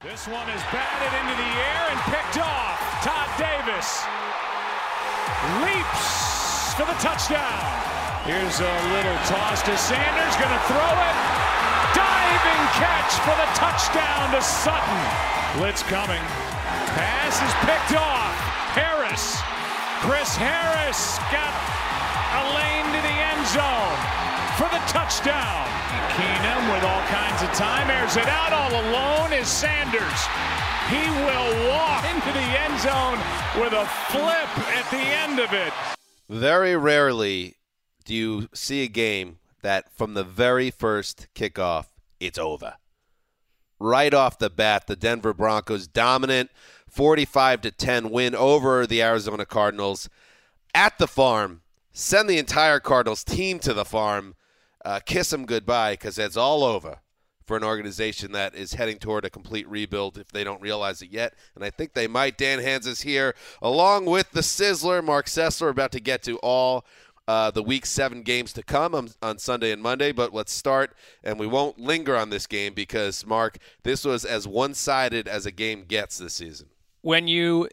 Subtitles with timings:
[0.00, 2.80] This one is batted into the air and picked off.
[3.04, 4.00] Todd Davis
[5.60, 7.60] leaps for the touchdown.
[8.24, 11.16] Here's a little toss to Sanders, going to throw it.
[11.92, 15.00] Diving catch for the touchdown to Sutton.
[15.60, 16.24] Blitz coming.
[16.96, 18.32] Pass is picked off.
[18.72, 19.36] Harris.
[20.00, 21.52] Chris Harris got
[22.40, 24.29] a lane to the end zone
[24.60, 25.66] for the touchdown.
[26.12, 30.20] Keenum with all kinds of time airs it out all alone is Sanders.
[30.90, 33.18] He will walk into the end zone
[33.58, 35.72] with a flip at the end of it.
[36.28, 37.56] Very rarely
[38.04, 41.86] do you see a game that from the very first kickoff,
[42.18, 42.74] it's over.
[43.78, 46.50] Right off the bat, the Denver Broncos dominant
[46.86, 50.10] 45 to 10 win over the Arizona Cardinals
[50.74, 51.62] at the farm.
[51.94, 54.34] Send the entire Cardinals team to the farm.
[54.84, 57.00] Uh, kiss them goodbye because it's all over
[57.50, 61.10] for an organization that is heading toward a complete rebuild if they don't realize it
[61.10, 61.34] yet.
[61.56, 62.38] And I think they might.
[62.38, 66.84] Dan Hanzus is here along with the Sizzler, Mark Sessler, about to get to all
[67.26, 70.12] uh, the week seven games to come on, on, Sunday and Monday.
[70.12, 74.46] But let's start, and we won't linger on this game because, Mark, this was as
[74.46, 76.68] one sided as a game gets this season.
[77.02, 77.68] When you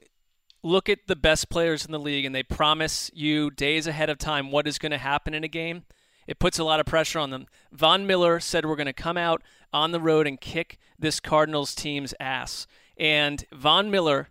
[0.63, 4.17] look at the best players in the league and they promise you days ahead of
[4.17, 5.83] time what is going to happen in a game,
[6.27, 7.47] it puts a lot of pressure on them.
[7.71, 9.41] Von Miller said we're going to come out
[9.73, 12.67] on the road and kick this Cardinals team's ass.
[12.97, 14.29] And Von Miller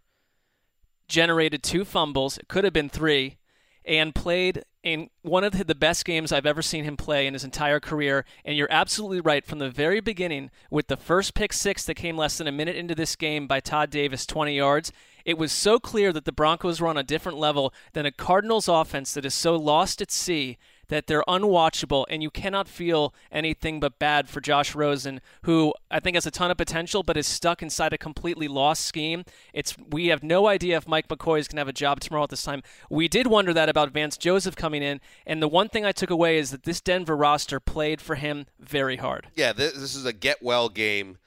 [1.08, 3.36] generated two fumbles, it could have been three,
[3.84, 7.44] and played in one of the best games I've ever seen him play in his
[7.44, 8.24] entire career.
[8.44, 9.44] And you're absolutely right.
[9.44, 12.76] From the very beginning, with the first pick six that came less than a minute
[12.76, 14.92] into this game by Todd Davis, 20 yards,
[15.24, 18.68] it was so clear that the Broncos were on a different level than a Cardinals
[18.68, 20.56] offense that is so lost at sea
[20.88, 26.00] that they're unwatchable and you cannot feel anything but bad for Josh Rosen, who I
[26.00, 29.24] think has a ton of potential but is stuck inside a completely lost scheme.
[29.52, 32.24] It's we have no idea if Mike McCoy is going to have a job tomorrow
[32.24, 32.62] at this time.
[32.90, 36.10] We did wonder that about Vance Joseph coming in, and the one thing I took
[36.10, 39.28] away is that this Denver roster played for him very hard.
[39.34, 41.18] Yeah, this, this is a get well game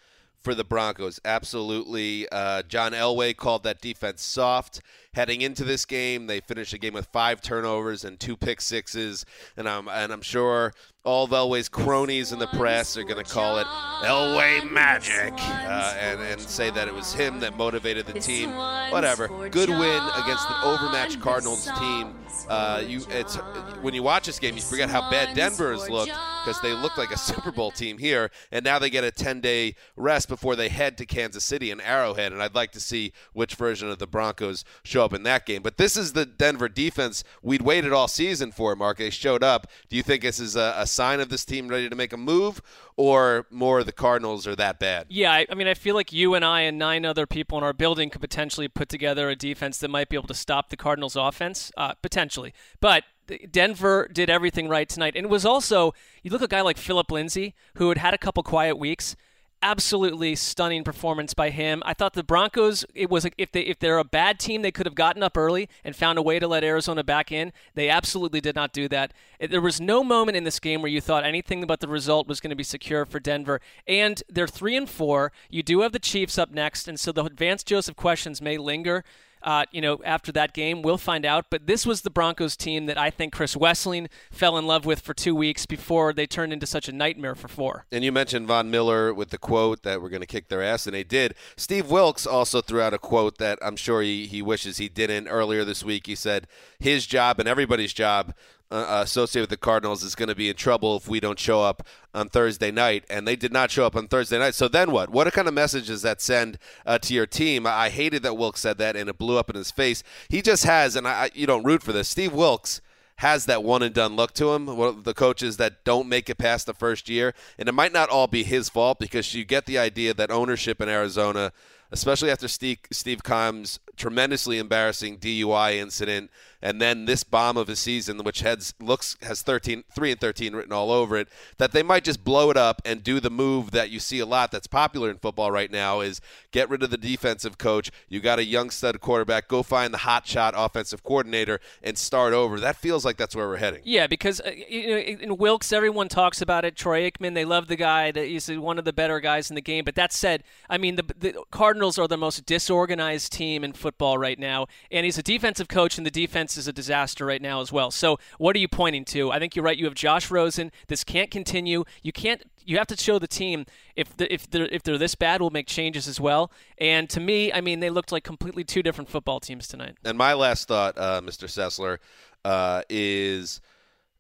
[0.42, 1.20] for the Broncos.
[1.26, 2.28] Absolutely.
[2.30, 4.82] Uh, John Elway called that defense soft.
[5.14, 9.26] Heading into this game, they finished the game with five turnovers and two pick sixes,
[9.58, 10.74] and I'm and I'm sure
[11.04, 13.66] all of Elway's cronies in the press are going to call it
[14.04, 18.54] Elway magic uh, and and say that it was him that motivated the team.
[18.92, 19.28] Whatever.
[19.50, 22.16] Good win against the overmatched Cardinals team.
[22.48, 23.36] Uh, you it's
[23.82, 26.12] when you watch this game, you forget how bad Denver has looked
[26.46, 29.42] because they looked like a Super Bowl team here, and now they get a 10
[29.42, 32.32] day rest before they head to Kansas City and Arrowhead.
[32.32, 35.46] And I'd like to see which version of the Broncos show show up in that
[35.46, 35.62] game.
[35.62, 38.98] But this is the Denver defense we'd waited all season for, Mark.
[38.98, 39.68] They showed up.
[39.88, 42.18] Do you think this is a, a sign of this team ready to make a
[42.18, 42.62] move,
[42.98, 45.08] or more the Cardinals are that bad?
[45.10, 47.64] Yeah, I, I mean, I feel like you and I and nine other people in
[47.64, 50.78] our building could potentially put together a defense that might be able to stop the
[50.78, 52.54] Cardinals' offense, uh, potentially.
[52.82, 53.04] But
[53.52, 55.16] Denver did everything right tonight.
[55.16, 55.94] And it was also,
[56.24, 59.16] you look at a guy like Philip Lindsay, who had had a couple quiet weeks
[59.62, 61.82] absolutely stunning performance by him.
[61.86, 64.86] I thought the Broncos it was if they if they're a bad team they could
[64.86, 67.52] have gotten up early and found a way to let Arizona back in.
[67.76, 69.14] They absolutely did not do that.
[69.40, 72.40] There was no moment in this game where you thought anything but the result was
[72.40, 73.62] going to be secure for Denver.
[73.88, 75.32] And they're 3 and 4.
[75.50, 79.04] You do have the Chiefs up next and so the advanced Joseph questions may linger
[79.42, 80.82] uh, you know, after that game.
[80.82, 81.46] We'll find out.
[81.50, 85.00] But this was the Broncos team that I think Chris Wesseling fell in love with
[85.02, 87.86] for two weeks before they turned into such a nightmare for four.
[87.92, 90.86] And you mentioned Von Miller with the quote that we're going to kick their ass,
[90.86, 91.36] and they did.
[91.56, 95.28] Steve Wilks also threw out a quote that I'm sure he, he wishes he didn't
[95.28, 96.08] earlier this week.
[96.08, 96.48] He said,
[96.80, 98.34] His job and everybody's job
[98.72, 101.62] uh, associated with the Cardinals is going to be in trouble if we don't show
[101.62, 103.04] up on Thursday night.
[103.10, 104.56] And they did not show up on Thursday night.
[104.56, 105.10] So then what?
[105.10, 107.66] What kind of message does that send uh, to your team?
[107.66, 110.04] I hated that Wilks said that, and it blew up in his face.
[110.30, 112.08] He just has, and I, you don't root for this.
[112.10, 112.82] Steve Wilks
[113.18, 114.66] has that one and done look to him.
[115.04, 118.28] the coaches that don't make it past the first year, and it might not all
[118.28, 121.52] be his fault because you get the idea that ownership in Arizona,
[121.92, 126.32] especially after Steve, Steve Keim's tremendously embarrassing DUI incident
[126.62, 130.54] and then this bomb of a season, which heads looks has 13, 3 and 13
[130.54, 133.72] written all over it, that they might just blow it up and do the move
[133.72, 136.20] that you see a lot that's popular in football right now is
[136.52, 137.92] get rid of the defensive coach.
[138.10, 139.48] You got a young stud quarterback.
[139.48, 142.60] Go find the hot shot offensive coordinator and start over.
[142.60, 143.82] That feels like that's where we're heading.
[143.86, 146.76] Yeah, because uh, you know, in Wilks, everyone talks about it.
[146.76, 148.12] Troy Aikman, they love the guy.
[148.12, 149.86] That he's one of the better guys in the game.
[149.86, 153.89] But that said, I mean, the, the Cardinals are the most disorganized team in football
[154.18, 157.42] right now, and he's a defensive coach, and the defense defense is a disaster right
[157.42, 157.92] now as well.
[157.92, 159.32] So what are you pointing to?
[159.32, 159.78] I think you're right.
[159.78, 160.72] You have Josh Rosen.
[160.88, 161.84] This can't continue.
[162.02, 162.44] You can't.
[162.66, 163.66] You have to show the team
[163.96, 166.52] if the, if they're if they're this bad, we'll make changes as well.
[166.78, 169.98] And to me, I mean, they looked like completely two different football teams tonight.
[170.06, 171.46] And my last thought, uh, Mr.
[171.48, 171.98] Sessler,
[172.46, 173.60] uh, is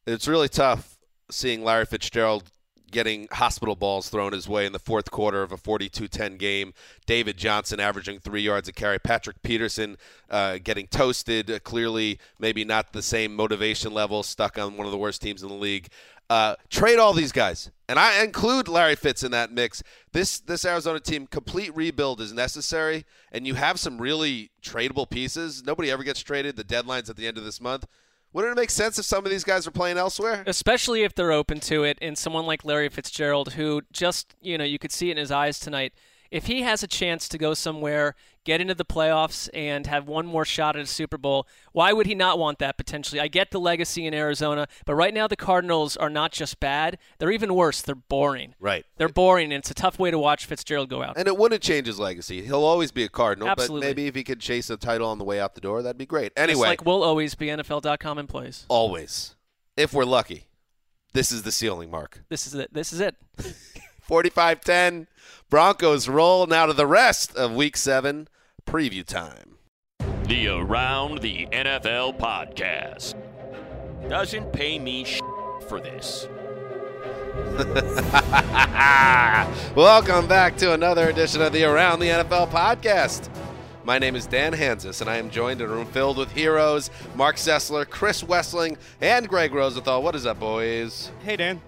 [0.05, 0.97] it's really tough
[1.31, 2.51] seeing Larry Fitzgerald
[2.91, 6.73] getting hospital balls thrown his way in the fourth quarter of a 42-10 game.
[7.05, 8.99] David Johnson averaging three yards a carry.
[8.99, 9.97] Patrick Peterson
[10.29, 11.49] uh, getting toasted.
[11.49, 14.23] Uh, clearly, maybe not the same motivation level.
[14.23, 15.89] Stuck on one of the worst teams in the league.
[16.29, 19.81] Uh, trade all these guys, and I include Larry Fitz in that mix.
[20.11, 25.63] This this Arizona team complete rebuild is necessary, and you have some really tradable pieces.
[25.63, 26.55] Nobody ever gets traded.
[26.55, 27.87] The deadline's at the end of this month.
[28.31, 30.43] Wouldn't it make sense if some of these guys are playing elsewhere?
[30.45, 34.63] Especially if they're open to it, and someone like Larry Fitzgerald, who just, you know,
[34.63, 35.93] you could see it in his eyes tonight.
[36.31, 40.25] If he has a chance to go somewhere, get into the playoffs and have one
[40.25, 41.47] more shot at a Super Bowl.
[41.71, 43.19] Why would he not want that potentially?
[43.19, 46.97] I get the legacy in Arizona, but right now the Cardinals are not just bad,
[47.17, 47.81] they're even worse.
[47.81, 48.53] They're boring.
[48.59, 48.85] Right.
[48.97, 51.17] They're boring, and it's a tough way to watch Fitzgerald go out.
[51.17, 52.43] And it wouldn't change his legacy.
[52.43, 53.81] He'll always be a Cardinal, Absolutely.
[53.81, 55.97] but maybe if he could chase a title on the way out the door, that'd
[55.97, 56.31] be great.
[56.37, 56.53] Anyway.
[56.53, 58.65] Just like we'll always be NFL.com employees.
[58.69, 59.35] Always.
[59.75, 60.45] If we're lucky.
[61.11, 62.21] This is the ceiling mark.
[62.29, 62.71] This is it.
[62.71, 63.15] This is it.
[64.09, 65.07] 45 10.
[65.51, 68.27] Broncos roll now to the rest of week seven
[68.65, 69.57] preview time.
[70.23, 73.13] The Around the NFL podcast
[74.09, 75.05] doesn't pay me
[75.67, 76.25] for this.
[79.75, 83.29] Welcome back to another edition of the Around the NFL podcast.
[83.83, 86.89] My name is Dan Hanzus, and I am joined in a room filled with heroes
[87.13, 90.01] Mark Sessler, Chris Wesseling, and Greg Rosenthal.
[90.01, 91.11] What is up, boys?
[91.23, 91.61] Hey, Dan.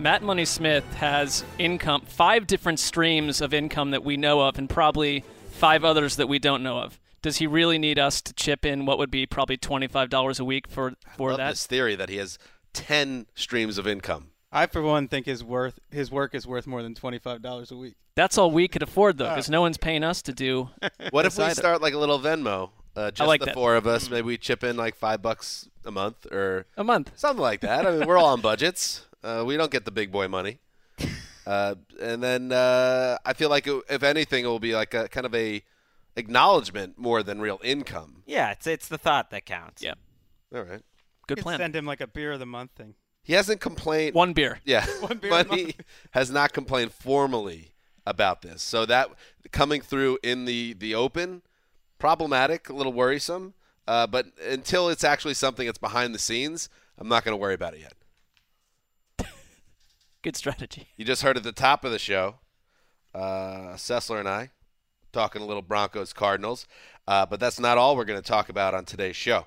[0.00, 4.68] Matt Money Smith has income, five different streams of income that we know of, and
[4.68, 6.98] probably five others that we don't know of.
[7.20, 10.40] Does he really need us to chip in what would be probably twenty five dollars
[10.40, 11.50] a week for for I that?
[11.50, 12.38] This theory that he has
[12.72, 14.30] ten streams of income.
[14.50, 17.70] I, for one, think his worth his work is worth more than twenty five dollars
[17.70, 17.96] a week.
[18.14, 19.52] That's all we could afford, though, because uh.
[19.52, 20.70] no one's paying us to do.
[21.10, 21.54] what if we either.
[21.54, 22.70] start like a little Venmo?
[22.96, 23.54] Uh, just like the that.
[23.54, 24.08] four of us.
[24.08, 27.86] Maybe we chip in like five bucks a month or a month, something like that.
[27.86, 29.06] I mean, we're all on budgets.
[29.22, 30.58] Uh, we don't get the big boy money.
[31.46, 35.08] Uh, and then uh, I feel like it, if anything, it will be like a
[35.08, 35.62] kind of a
[36.16, 38.22] acknowledgement more than real income.
[38.26, 39.82] Yeah, it's it's the thought that counts.
[39.82, 39.94] Yeah.
[40.54, 40.82] All right.
[41.26, 41.58] Good plan.
[41.58, 42.94] Send him like a beer of the month thing.
[43.22, 44.14] He hasn't complained.
[44.14, 44.60] One beer.
[44.64, 44.84] Yeah.
[45.00, 45.30] One beer.
[45.30, 45.74] but he
[46.12, 47.72] has not complained formally
[48.06, 48.62] about this.
[48.62, 49.10] So that
[49.50, 51.42] coming through in the the open,
[51.98, 53.54] problematic, a little worrisome.
[53.88, 57.54] Uh, but until it's actually something that's behind the scenes, I'm not going to worry
[57.54, 57.94] about it yet.
[60.22, 60.88] Good strategy.
[60.96, 62.36] You just heard at the top of the show,
[63.14, 64.50] uh, Sessler and I
[65.12, 66.66] talking a little Broncos Cardinals.
[67.06, 69.46] Uh, but that's not all we're going to talk about on today's show.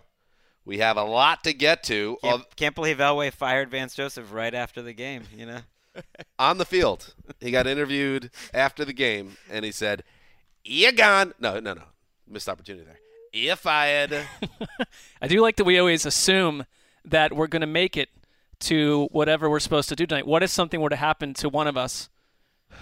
[0.66, 2.18] We have a lot to get to.
[2.24, 5.60] Can't, can't believe Elway fired Vance Joseph right after the game, you know?
[6.40, 7.14] on the field.
[7.40, 10.04] He got interviewed after the game, and he said,
[10.64, 11.34] You're gone.
[11.40, 11.84] No, no, no.
[12.28, 13.00] Missed opportunity there.
[13.32, 14.26] You fired.
[15.22, 16.66] I do like that we always assume
[17.06, 18.10] that we're going to make it
[18.64, 20.28] to whatever we're supposed to do tonight.
[20.28, 22.10] What if something were to happen to one of us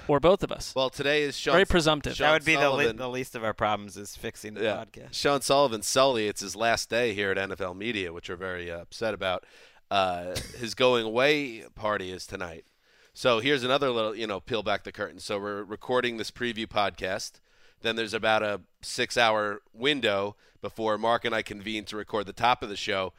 [0.07, 0.73] or both of us.
[0.75, 1.53] Well, today is Sean.
[1.53, 2.15] Very presumptive.
[2.15, 2.97] Sean that would be the, le- Sullivan.
[2.97, 4.83] the least of our problems is fixing the yeah.
[4.83, 5.13] podcast.
[5.13, 8.81] Sean Sullivan, Sully, it's his last day here at NFL Media, which we're very uh,
[8.81, 9.45] upset about.
[9.89, 12.65] Uh, his going away party is tonight.
[13.13, 15.19] So here's another little, you know, peel back the curtain.
[15.19, 17.41] So we're recording this preview podcast.
[17.81, 22.33] Then there's about a six hour window before Mark and I convene to record the
[22.33, 23.11] top of the show.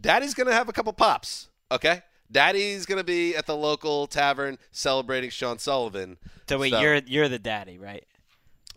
[0.00, 2.02] Daddy's going to have a couple pops, okay?
[2.30, 6.18] Daddy's going to be at the local tavern celebrating Sean Sullivan.
[6.48, 8.04] So wait, you're you're the daddy, right?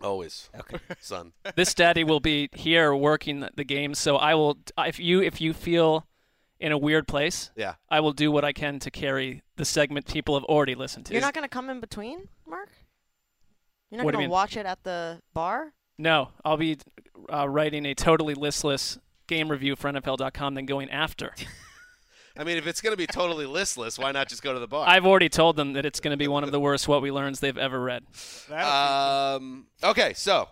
[0.00, 0.48] Always.
[0.58, 0.78] Okay.
[1.00, 1.32] Son.
[1.54, 4.58] this daddy will be here working the, the game, so I will.
[4.78, 6.06] If you if you feel
[6.58, 7.74] in a weird place, Yeah.
[7.90, 11.12] I will do what I can to carry the segment people have already listened to.
[11.12, 12.68] You're not going to come in between, Mark?
[13.90, 14.30] You're not What going to mean?
[14.30, 15.72] watch it at the bar?
[15.98, 16.78] No, I'll be
[17.32, 21.34] uh, writing a totally listless game review for NFL.com, then going after.
[22.36, 24.66] I mean, if it's going to be totally listless, why not just go to the
[24.66, 24.88] bar?
[24.88, 27.10] I've already told them that it's going to be one of the worst What We
[27.10, 28.04] Learns they've ever read.
[28.50, 30.48] Um, okay, so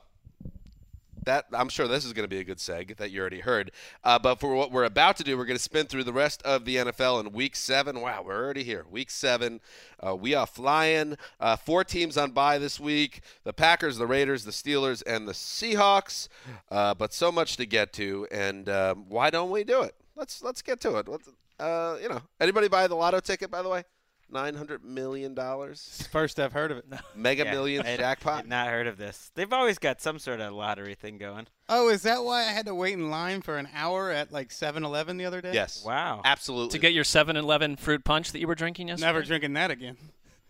[1.25, 3.72] that I'm sure this is going to be a good seg that you already heard.
[4.04, 6.42] Uh, but for what we're about to do, we're going to spin through the rest
[6.42, 8.00] of the NFL in Week Seven.
[8.00, 8.87] Wow, we're already here.
[8.90, 9.60] Week Seven,
[10.04, 11.16] uh, we are flying.
[11.38, 15.32] Uh, four teams on bye this week: the Packers, the Raiders, the Steelers, and the
[15.32, 16.28] Seahawks.
[16.70, 19.94] Uh, but so much to get to, and um, why don't we do it?
[20.16, 21.08] Let's let's get to it.
[21.08, 21.28] Let's,
[21.60, 23.50] uh, you know, anybody buy the lotto ticket?
[23.50, 23.84] By the way,
[24.30, 26.84] nine hundred million dollars, First I've heard of it.
[27.14, 28.40] mega Yeah, million I- jackpot.
[28.44, 29.30] I'd not heard of this.
[29.34, 31.46] They've always got some sort of lottery thing going.
[31.68, 34.48] Oh, is that why I had to wait in line for an hour at like
[34.50, 35.52] 7-Eleven the other day?
[35.54, 35.84] Yes.
[35.84, 36.20] Wow.
[36.24, 36.70] Absolutely.
[36.70, 39.06] To get your 7 Eleven fruit punch that you were drinking yesterday?
[39.06, 39.96] Never drinking that again.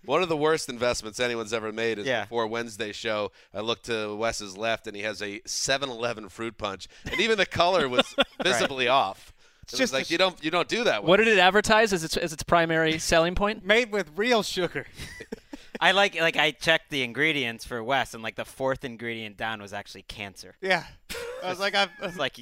[0.06, 2.22] One of the worst investments anyone's ever made is Yeah.
[2.22, 3.32] before Wednesday show.
[3.52, 7.44] I looked to Wes's left, and he has a 7-Eleven fruit punch, and even the
[7.44, 9.34] color was visibly off.
[9.70, 11.04] It's just just like a- you don't you don't do that.
[11.04, 13.64] What did it advertise as its, as its primary selling point?
[13.64, 14.86] Made with real sugar.
[15.80, 19.62] I like like I checked the ingredients for Wes, and like the fourth ingredient down
[19.62, 20.56] was actually cancer.
[20.60, 20.84] Yeah.
[21.42, 22.38] I was like, I've, It's like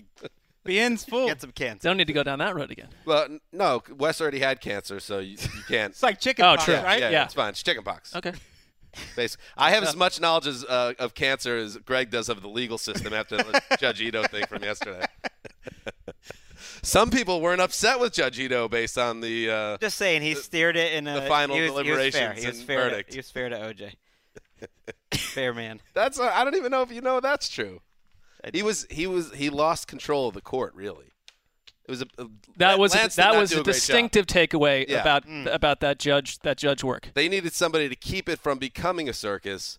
[0.64, 1.28] the end's full.
[1.28, 1.88] get some cancer.
[1.88, 2.88] Don't need to go down that road again.
[3.04, 5.92] Well, no, Wes already had cancer, so you, you can't.
[5.92, 6.74] It's like chicken Oh, pox, true.
[6.74, 6.98] right?
[7.00, 7.24] yeah, Yeah.
[7.24, 7.50] it's fine.
[7.50, 8.16] It's chickenpox.
[8.16, 8.32] Okay.
[9.14, 12.48] Basically, I have as much knowledge as, uh, of cancer as Greg does of the
[12.48, 15.04] legal system after the Judge Ito thing from yesterday.
[16.82, 19.50] Some people weren't upset with Judge Ito based on the.
[19.50, 22.32] Uh, Just saying, he steered it in a the final he was, He was fair.
[22.32, 23.12] deliberations He was and fair to- verdict.
[23.12, 23.92] he was fair to OJ.
[25.14, 25.80] fair man.
[25.94, 27.80] That's uh, I don't even know if you know that's true.
[28.52, 30.74] He was he was he lost control of the court.
[30.74, 31.12] Really,
[31.84, 33.74] it was a, a That was Lance did that was a a great job.
[33.74, 35.00] distinctive takeaway Yeah.
[35.00, 35.52] about Mm.
[35.52, 37.10] about that judge that judge work.
[37.14, 39.78] They needed somebody to keep it from becoming a circus,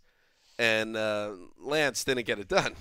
[0.57, 2.75] and uh, Lance didn't get it done.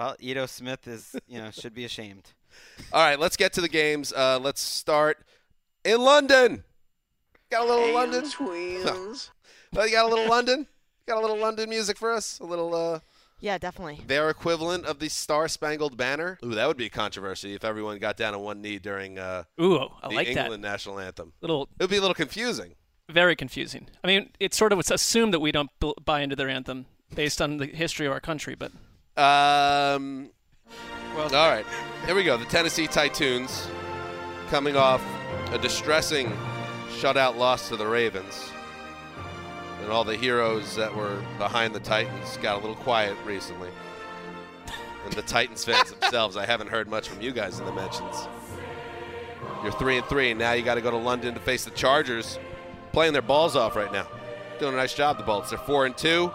[0.00, 0.06] Greg.
[0.08, 2.32] Well, Ito Smith is you know should be ashamed.
[2.92, 4.12] All right, let's get to the games.
[4.12, 5.18] Uh, let's start
[5.84, 6.64] in London.
[7.50, 8.28] Got a little London.
[8.30, 9.30] Twins.
[9.76, 10.66] oh, you got a little London.
[11.06, 12.38] Got a little London music for us.
[12.40, 12.74] A little.
[12.74, 13.00] Uh,
[13.40, 14.00] Yeah, definitely.
[14.06, 16.38] their equivalent of the Star Spangled Banner.
[16.44, 19.44] Ooh, that would be a controversy if everyone got down on one knee during uh,
[19.60, 20.68] Ooh, I the like England that.
[20.72, 21.32] national anthem.
[21.40, 22.74] Little It would be a little confusing.
[23.08, 23.88] very confusing.
[24.04, 26.86] I mean, it sort of was assumed that we don't b- buy into their anthem
[27.14, 28.70] based on the history of our country, but
[29.20, 30.30] Um,
[31.14, 31.66] well, all right.
[32.06, 32.38] Here we go.
[32.38, 33.68] The Tennessee Titans
[34.48, 35.04] coming off
[35.52, 36.32] a distressing
[36.88, 38.50] shutout loss to the Ravens.
[39.82, 43.68] And all the heroes that were behind the Titans got a little quiet recently.
[45.04, 48.26] And the Titans fans themselves, I haven't heard much from you guys in the mentions.
[49.62, 51.72] You're three and three, and now you got to go to London to face the
[51.72, 52.38] Chargers,
[52.92, 54.08] playing their balls off right now.
[54.58, 55.50] Doing a nice job, the Bolts.
[55.50, 56.32] They're four and two.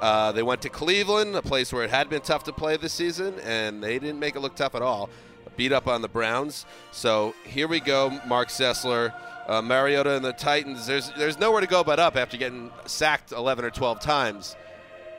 [0.00, 2.92] Uh, they went to Cleveland, a place where it had been tough to play this
[2.92, 5.10] season, and they didn't make it look tough at all.
[5.56, 6.64] Beat up on the Browns.
[6.90, 9.12] So here we go, Mark Sessler,
[9.46, 10.86] uh, Mariota, and the Titans.
[10.86, 14.56] There's there's nowhere to go but up after getting sacked 11 or 12 times.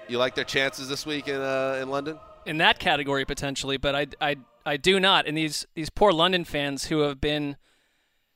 [0.08, 2.18] You like their chances this week in uh, in London?
[2.46, 5.28] in that category potentially, but I, I, I do not.
[5.28, 7.58] And these these poor London fans who have been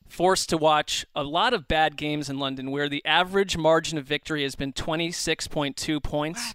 [0.08, 4.06] forced to watch a lot of bad games in London, where the average margin of
[4.06, 6.54] victory has been twenty six point two points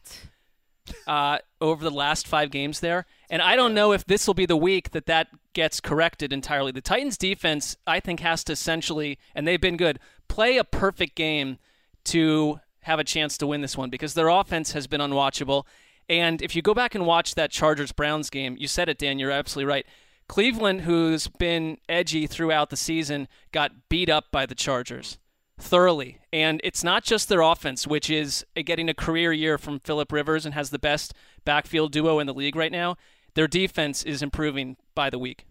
[1.07, 3.07] uh, over the last five games there.
[3.29, 6.73] And I don't know if this will be the week that that gets corrected entirely.
[6.73, 11.15] The Titans defense, I think, has to essentially, and they've been good, play a perfect
[11.15, 11.59] game
[12.05, 15.65] to have a chance to win this one because their offense has been unwatchable.
[16.09, 19.19] And if you go back and watch that Chargers Browns game, you said it, Dan,
[19.19, 19.87] you're absolutely right.
[20.31, 25.19] Cleveland, who's been edgy throughout the season, got beat up by the Chargers
[25.59, 26.19] thoroughly.
[26.33, 30.45] And it's not just their offense, which is getting a career year from Philip Rivers
[30.47, 32.97] and has the best backfield duo in the league right now.
[33.35, 35.47] Their defense is improving by the week.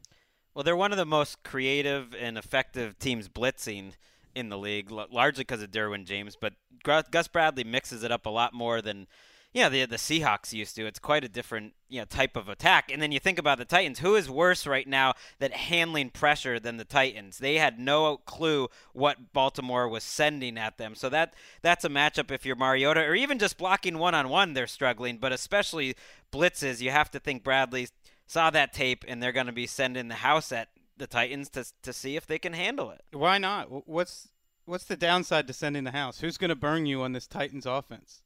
[0.53, 3.95] Well, they're one of the most creative and effective teams blitzing.
[4.33, 6.37] in the league, largely because of Derwin James.
[6.39, 9.07] But Gus Bradley mixes it up a lot more than
[9.53, 10.85] you know the the Seahawks used to.
[10.85, 12.91] It's quite a different you know type of attack.
[12.91, 13.99] And then you think about the Titans.
[13.99, 17.39] Who is worse right now that handling pressure than the Titans?
[17.39, 20.93] They had no clue what Baltimore was sending at them.
[20.93, 24.53] So that that's a matchup if you're Mariota or even just blocking one on one.
[24.53, 25.95] They're struggling, but especially
[26.31, 26.79] blitzes.
[26.79, 27.87] You have to think Bradley
[28.27, 31.65] saw that tape and they're going to be sending the house at the Titans to
[31.81, 33.01] to see if they can handle it.
[33.11, 33.87] Why not?
[33.87, 34.27] What's
[34.65, 36.19] what's the downside to sending the house?
[36.19, 38.21] Who's going to burn you on this Titans offense?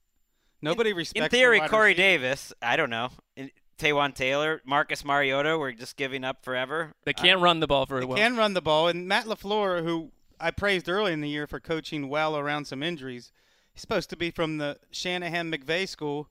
[0.64, 1.26] Nobody respects.
[1.26, 2.02] In theory, wide Corey receiver.
[2.02, 2.54] Davis.
[2.62, 3.10] I don't know.
[3.36, 5.58] In, Taywan Taylor, Marcus Mariota.
[5.58, 6.94] We're just giving up forever.
[7.04, 8.16] They can't run the ball very They well.
[8.16, 11.48] They can run the ball, and Matt Lafleur, who I praised early in the year
[11.48, 13.32] for coaching well around some injuries,
[13.74, 16.30] he's supposed to be from the Shanahan McVay school.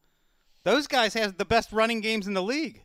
[0.65, 2.85] Those guys have the best running games in the league,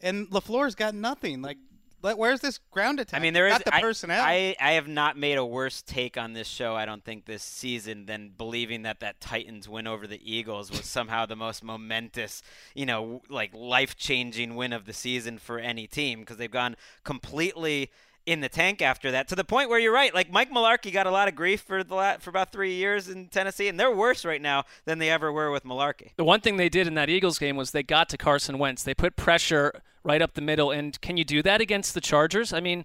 [0.00, 1.42] and Lafleur's got nothing.
[1.42, 3.18] Like, let- where's this ground attack?
[3.18, 4.22] I mean, there is got the I- personnel.
[4.24, 6.74] I, I have not made a worse take on this show.
[6.76, 10.84] I don't think this season than believing that that Titans win over the Eagles was
[10.84, 12.42] somehow the most momentous,
[12.74, 16.76] you know, like life changing win of the season for any team because they've gone
[17.04, 17.90] completely
[18.26, 20.12] in the tank after that to the point where you're right.
[20.12, 23.08] Like Mike Mularkey got a lot of grief for the la- for about three years
[23.08, 26.10] in Tennessee, and they're worse right now than they ever were with Mularkey.
[26.16, 28.82] The one thing they did in that Eagles game was they got to Carson Wentz.
[28.82, 30.70] They put pressure right up the middle.
[30.70, 32.52] And can you do that against the Chargers?
[32.52, 32.84] I mean,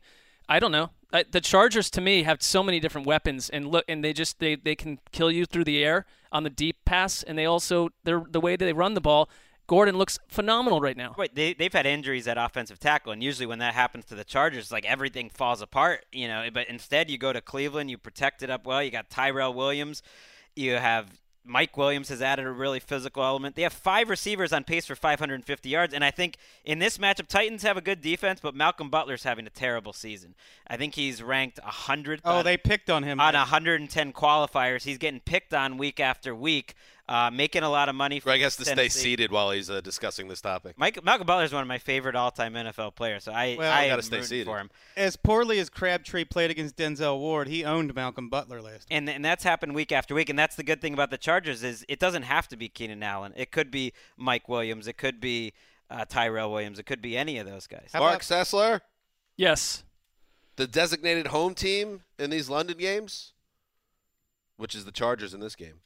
[0.50, 0.90] I don't know.
[1.14, 4.40] I, the Chargers to me have so many different weapons, and look, and they just
[4.40, 7.90] they, they can kill you through the air on the deep pass, and they also
[8.04, 9.30] they're the way they run the ball.
[9.68, 11.16] Gordon looks phenomenal right now.
[11.18, 14.26] Wait, they, they've had injuries at offensive tackle, and usually when that happens to the
[14.26, 16.50] Chargers, like everything falls apart, you know.
[16.54, 18.84] But instead, you go to Cleveland, you protect it up well.
[18.84, 20.02] You got Tyrell Williams,
[20.56, 23.56] you have Mike Williams has added a really physical element.
[23.56, 27.28] They have five receivers on pace for 550 yards, and I think in this matchup,
[27.28, 30.36] Titans have a good defense, but Malcolm Butler's having a terrible season.
[30.68, 32.22] I think he's ranked 100th.
[32.26, 33.20] oh, on- they picked on him.
[33.20, 34.84] on 110 qualifiers.
[34.84, 36.76] He's getting picked on week after week,
[37.12, 38.20] uh, making a lot of money.
[38.22, 40.78] For I guess to stay seated while he's uh, discussing this topic.
[40.78, 43.88] Mike, Malcolm Butler is one of my favorite all-time NFL players, so I, Well, I
[43.90, 44.46] gotta stay seated.
[44.46, 44.70] for him.
[44.96, 48.88] As poorly as Crabtree played against Denzel Ward, he owned Malcolm Butler last.
[48.90, 51.64] And and that's happened week after week, and that's the good thing about the Chargers
[51.64, 53.34] is it doesn't have to be Keenan Allen.
[53.36, 54.88] It could be Mike Williams.
[54.88, 55.54] It could be
[55.90, 56.80] uh, Tyrell Williams.
[56.80, 57.90] It could be any of those guys.
[57.92, 58.80] How Mark about- Sessler,
[59.36, 59.84] Yes.
[60.56, 63.34] the designated home team in these London games,
[64.56, 65.82] which is the Chargers in this game,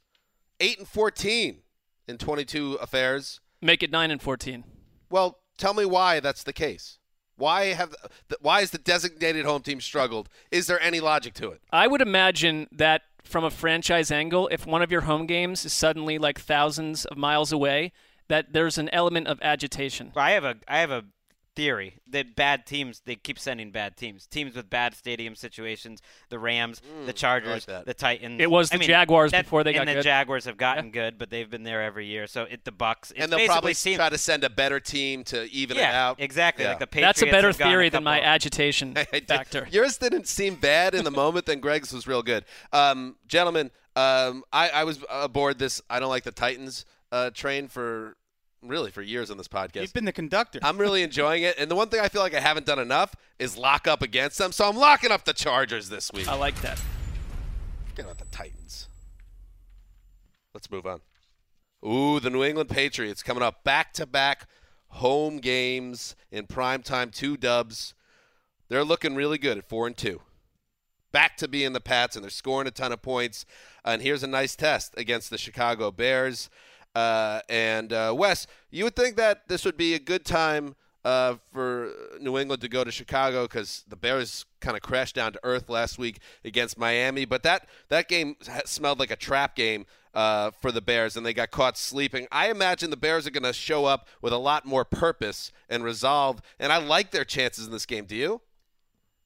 [0.59, 1.61] eight and fourteen
[2.07, 3.39] in twenty-two affairs.
[3.61, 4.63] Make it 9 and 14.
[5.09, 6.99] Well, tell me why that's the case.
[7.37, 7.95] Why have
[8.27, 10.29] the, why is the designated home team struggled?
[10.51, 11.61] Is there any logic to it?
[11.71, 15.73] I would imagine that from a franchise angle, if one of your home games is
[15.73, 17.91] suddenly like thousands of miles away,
[18.27, 20.11] that there's an element of agitation.
[20.15, 21.05] Well, I have a I have a
[21.55, 26.01] theory that bad teams they keep sending bad teams, teams with bad stadium situations.
[26.29, 27.85] The Rams, the Chargers, that.
[27.85, 28.41] the Titans.
[28.41, 30.03] It was I the mean, Jaguars that- before they got and got the good.
[30.03, 32.27] Jaguars have gotten good, but they've been there every year.
[32.27, 33.11] So it the Bucs.
[33.11, 36.07] It's and they'll probably team- try to send a better team to even it yeah,
[36.07, 36.19] out.
[36.19, 36.65] exactly.
[36.65, 36.71] Yeah.
[36.71, 39.27] Like the Patriots That's a better have gotten theory than my couple- agitation I did-
[39.27, 39.67] factor.
[39.71, 42.45] Yours didn't seem bad in the moment, then Greg's was real good.
[42.73, 47.67] Um, gentlemen, um, I, I was aboard this I don't like the Titans uh, train
[47.69, 48.17] for
[48.67, 49.81] really for years on this podcast.
[49.81, 50.59] You've been the conductor.
[50.63, 51.55] I'm really enjoying it.
[51.57, 54.37] And the one thing I feel like I haven't done enough is lock up against
[54.37, 54.51] them.
[54.51, 56.27] So I'm locking up the Chargers this week.
[56.27, 56.79] I like that.
[57.87, 58.87] Forget about the Titans.
[60.53, 61.01] Let's move on.
[61.85, 64.47] Ooh, the New England Patriots coming up back to back
[64.87, 67.93] home games in prime time, two dubs.
[68.69, 70.21] They're looking really good at four and two.
[71.11, 73.45] Back to being the Pats, and they're scoring a ton of points.
[73.83, 76.49] And here's a nice test against the Chicago Bears.
[76.95, 81.35] Uh, and uh, Wes, you would think that this would be a good time uh,
[81.51, 85.39] for New England to go to Chicago because the Bears kind of crashed down to
[85.43, 87.25] earth last week against Miami.
[87.25, 91.33] But that that game smelled like a trap game uh, for the Bears, and they
[91.33, 92.27] got caught sleeping.
[92.31, 95.83] I imagine the Bears are going to show up with a lot more purpose and
[95.83, 98.05] resolve, and I like their chances in this game.
[98.05, 98.41] Do you?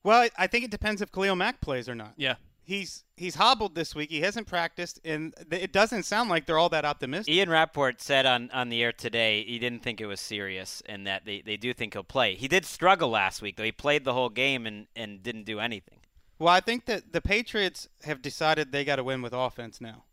[0.04, 2.14] Well, I- I think it depends if Khalil Mack plays or not.
[2.18, 2.36] Yeah.
[2.70, 4.12] He's he's hobbled this week.
[4.12, 7.34] He hasn't practiced, and th- it doesn't sound like they're all that optimistic.
[7.34, 11.08] Ian Rapoport said on, on the air today he didn't think it was serious and
[11.08, 12.36] that they, they do think he'll play.
[12.36, 13.64] He did struggle last week, though.
[13.64, 15.98] He played the whole game and, and didn't do anything.
[16.38, 20.04] Well, I think that the Patriots have decided they got to win with offense now,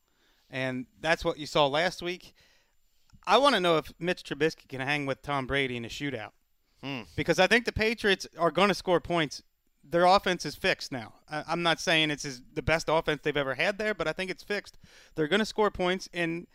[0.48, 2.32] and that's what you saw last week.
[3.26, 6.30] I want to know if Mitch Trubisky can hang with Tom Brady in a shootout,
[6.82, 7.02] hmm.
[7.16, 9.42] because I think the Patriots are going to score points.
[9.88, 11.14] Their offense is fixed now.
[11.30, 14.12] I, I'm not saying it's his, the best offense they've ever had there, but I
[14.12, 14.78] think it's fixed.
[15.14, 16.46] They're going to score points, and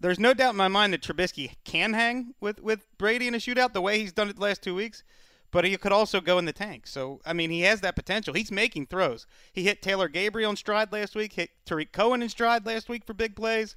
[0.00, 3.38] there's no doubt in my mind that Trubisky can hang with, with Brady in a
[3.38, 5.02] shootout the way he's done it the last two weeks.
[5.54, 6.84] but he could also go in the tank.
[6.84, 8.34] So I mean, he has that potential.
[8.34, 9.24] He's making throws.
[9.52, 11.34] He hit Taylor Gabriel in stride last week.
[11.34, 13.76] Hit Tarik Cohen in stride last week for big plays.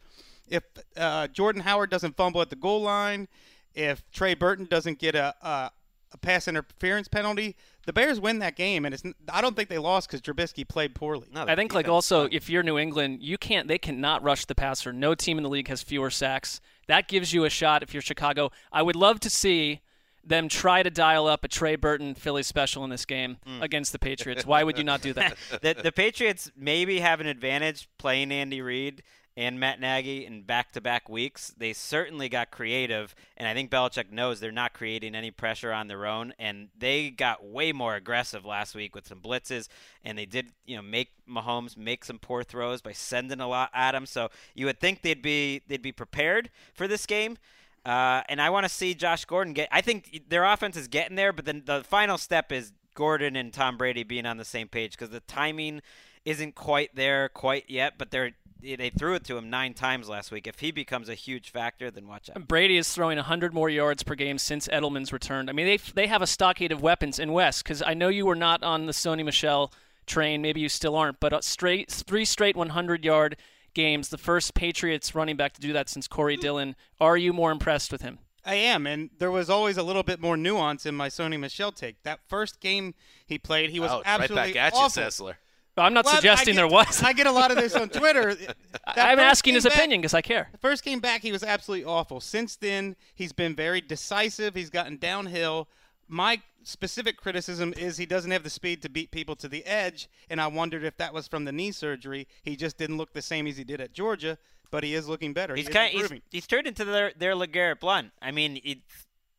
[0.50, 0.64] If
[0.98, 3.28] uh, Jordan Howard doesn't fumble at the goal line,
[3.76, 5.70] if Trey Burton doesn't get a, a
[6.12, 9.04] a pass interference penalty, the Bears win that game, and it's.
[9.32, 11.28] I don't think they lost because Trubisky played poorly.
[11.34, 14.56] No, I think like also if you're New England, you can't they cannot rush the
[14.56, 14.94] passer.
[14.94, 16.62] No team in the league has fewer sacks.
[16.88, 18.52] That gives you a shot if you're Chicago.
[18.72, 19.82] I would love to see
[20.24, 23.62] them try to dial up a Trey Burton Philly special in this game mm.
[23.62, 24.46] against the Patriots.
[24.46, 25.38] Why would you not do that?
[25.62, 29.04] the, the Patriots maybe have an advantage playing Andy Reid
[29.38, 31.54] and Matt Nagy in back-to-back weeks.
[31.56, 35.88] They certainly got creative, and I think Belichick knows they're not creating any pressure on
[35.88, 36.34] their own.
[36.40, 39.68] And they got way more aggressive last week with some blitzes,
[40.04, 43.70] and they did, you know, make Mahomes make some poor throws by sending a lot
[43.76, 44.08] at him.
[44.08, 47.38] So you would think they'd be they'd be prepared for this game.
[47.86, 49.70] Uh, and I want to see Josh Gordon get.
[49.72, 53.54] I think their offense is getting there, but then the final step is Gordon and
[53.54, 55.82] Tom Brady being on the same page because the timing
[56.26, 58.00] isn't quite there quite yet.
[58.00, 60.48] But they're they threw it to him nine times last week.
[60.48, 62.48] If he becomes a huge factor, then watch out.
[62.48, 65.50] Brady is throwing 100 more yards per game since Edelman's returned.
[65.50, 68.26] I mean, they they have a stockade of weapons in West because I know you
[68.26, 69.72] were not on the Sony Michel
[70.06, 70.42] train.
[70.42, 73.38] Maybe you still aren't, but uh, straight three straight 100 yard
[73.74, 74.10] games.
[74.10, 76.76] The first Patriots running back to do that since Corey Dillon.
[77.00, 78.20] Are you more impressed with him?
[78.48, 81.74] I am, and there was always a little bit more nuance in my Sony Michel
[81.74, 82.02] take.
[82.04, 85.04] That first game he played, he was Ouch, absolutely right back at awful.
[85.04, 85.34] you, Sessler.
[85.78, 87.04] Well, I'm not Well, suggesting get- there was.
[87.04, 88.36] I get a lot of this on Twitter.
[88.88, 90.50] I'm asking his back- opinion because I care.
[90.52, 92.20] The first game back, he was absolutely awful.
[92.20, 94.56] Since then, he's been very decisive.
[94.56, 95.68] He's gotten downhill.
[96.08, 100.10] My specific criticism is he doesn't have the speed to beat people to the edge,
[100.30, 102.28] and I wondered if that was from the knee surgery.
[102.44, 104.38] He just didn't look the same as he did at Georgia,
[104.72, 105.56] but he is looking better.
[105.56, 108.12] He's he is kind he's, he's turned into their their LeGarrette Blount.
[108.22, 108.78] I mean, he's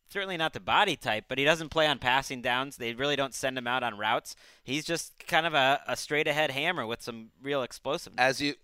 [0.09, 2.77] certainly not the body type, but he doesn't play on passing downs.
[2.77, 4.35] They really don't send him out on routes.
[4.63, 8.19] He's just kind of a, a straight ahead hammer with some real explosiveness.
[8.19, 8.55] As you,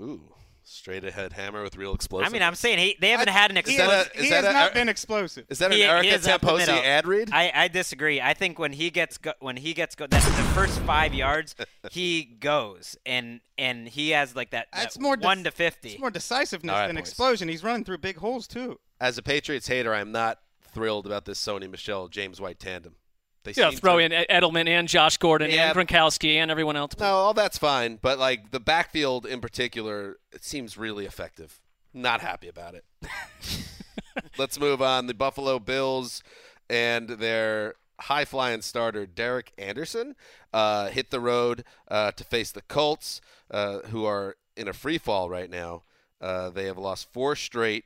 [0.00, 0.22] ooh,
[0.66, 2.26] straight ahead hammer with real explosive.
[2.26, 3.86] I mean, I'm saying he they haven't I- had an explosive.
[3.86, 5.44] that has, a- is he that has a- not been explosive.
[5.50, 7.30] is that an He- he Erica is Tamposi ad read?
[7.32, 8.20] I, I disagree.
[8.20, 11.54] I think when he gets go, when he gets go, that's the first five yards
[11.90, 15.90] he goes and and he has like that, That's that more dec- one to fifty.
[15.90, 17.00] It's more decisiveness All right, than boys.
[17.08, 17.48] explosion.
[17.48, 18.80] He's running through big holes too.
[19.00, 20.38] As a Patriots hater, I'm not
[20.74, 22.96] thrilled about this Sony Michel James White tandem.
[23.44, 25.70] They Yeah, throw to- in Edelman and Josh Gordon Yeah.
[25.70, 26.92] and Gronkowski and everyone else.
[26.98, 31.60] No, all that's fine, but like the backfield in particular, it seems really effective.
[31.92, 32.84] Not happy about it.
[34.38, 35.06] Let's move on.
[35.06, 36.22] The Buffalo Bills
[36.70, 40.16] and their high flying starter Derek Anderson
[40.52, 44.98] uh, hit the road uh, to face the Colts, uh, who are in a free
[44.98, 45.82] fall right now.
[46.20, 47.84] Uh, they have lost four straight.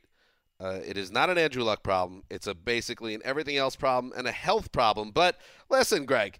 [0.61, 2.23] Uh, it is not an Andrew Luck problem.
[2.29, 5.11] It's a basically an everything else problem and a health problem.
[5.11, 5.37] But
[5.69, 6.39] listen, Greg,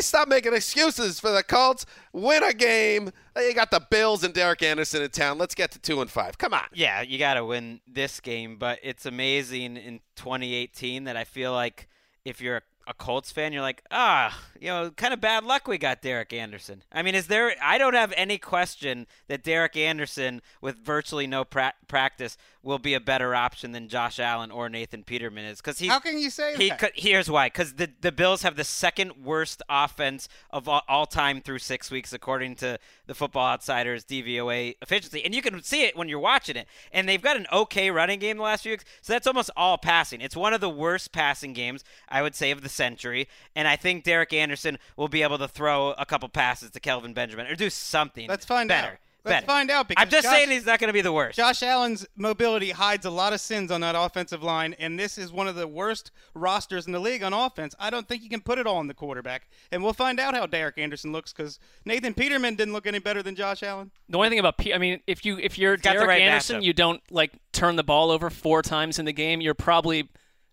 [0.00, 1.86] stop making excuses for the Colts.
[2.12, 3.10] Win a game.
[3.36, 5.38] You got the Bills and Derek Anderson in town.
[5.38, 6.38] Let's get to two and five.
[6.38, 6.66] Come on.
[6.74, 11.52] Yeah, you got to win this game, but it's amazing in 2018 that I feel
[11.52, 11.88] like
[12.24, 15.78] if you're a, Colts fan, you're like, ah, you know, kind of bad luck we
[15.78, 16.82] got Derek Anderson.
[16.92, 17.54] I mean, is there?
[17.62, 22.94] I don't have any question that Derek Anderson, with virtually no pra- practice, will be
[22.94, 25.86] a better option than Josh Allen or Nathan Peterman is because he.
[25.88, 26.92] How can you say He that?
[26.94, 31.40] here's why: because the the Bills have the second worst offense of all, all time
[31.40, 35.96] through six weeks, according to the Football Outsiders DVOA efficiency, and you can see it
[35.96, 36.66] when you're watching it.
[36.92, 39.78] And they've got an okay running game the last few weeks, so that's almost all
[39.78, 40.20] passing.
[40.20, 43.76] It's one of the worst passing games I would say of the century, and I
[43.76, 47.56] think Derek Anderson will be able to throw a couple passes to Kelvin Benjamin or
[47.56, 48.28] do something.
[48.28, 48.88] Let's find better.
[48.88, 48.98] out.
[49.24, 49.46] Let's better.
[49.46, 51.36] find out because I'm just Josh- saying he's not going to be the worst.
[51.36, 55.32] Josh Allen's mobility hides a lot of sins on that offensive line, and this is
[55.32, 57.74] one of the worst rosters in the league on offense.
[57.80, 60.34] I don't think you can put it all on the quarterback, and we'll find out
[60.34, 63.90] how Derek Anderson looks because Nathan Peterman didn't look any better than Josh Allen.
[64.08, 66.60] The only thing about P- I mean, if you if you're got Derek right Anderson,
[66.60, 66.64] matchup.
[66.64, 69.40] you don't like turn the ball over four times in the game.
[69.40, 70.08] You're probably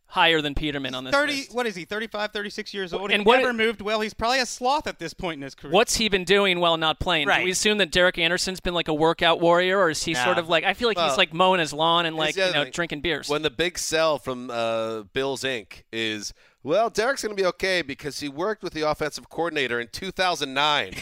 [0.07, 1.53] higher than Peterman on this 30, list.
[1.55, 1.85] what is he?
[1.85, 3.11] 35, 36 years old.
[3.11, 4.01] And he what never it- moved well.
[4.01, 5.73] He's probably a sloth at this point in his career.
[5.73, 7.27] What's he been doing while not playing?
[7.27, 7.39] Right.
[7.39, 10.23] Do we assume that Derek Anderson's been like a workout warrior, or is he No.
[10.23, 10.63] sort of like?
[10.63, 12.71] I feel like Well, he's like mowing his lawn and like you know thing.
[12.71, 13.27] drinking beers.
[13.27, 15.81] When the big sell from uh, Bills Inc.
[15.91, 19.89] is, well, Derek's going to be okay because he worked with the offensive coordinator in
[19.91, 20.93] 2009.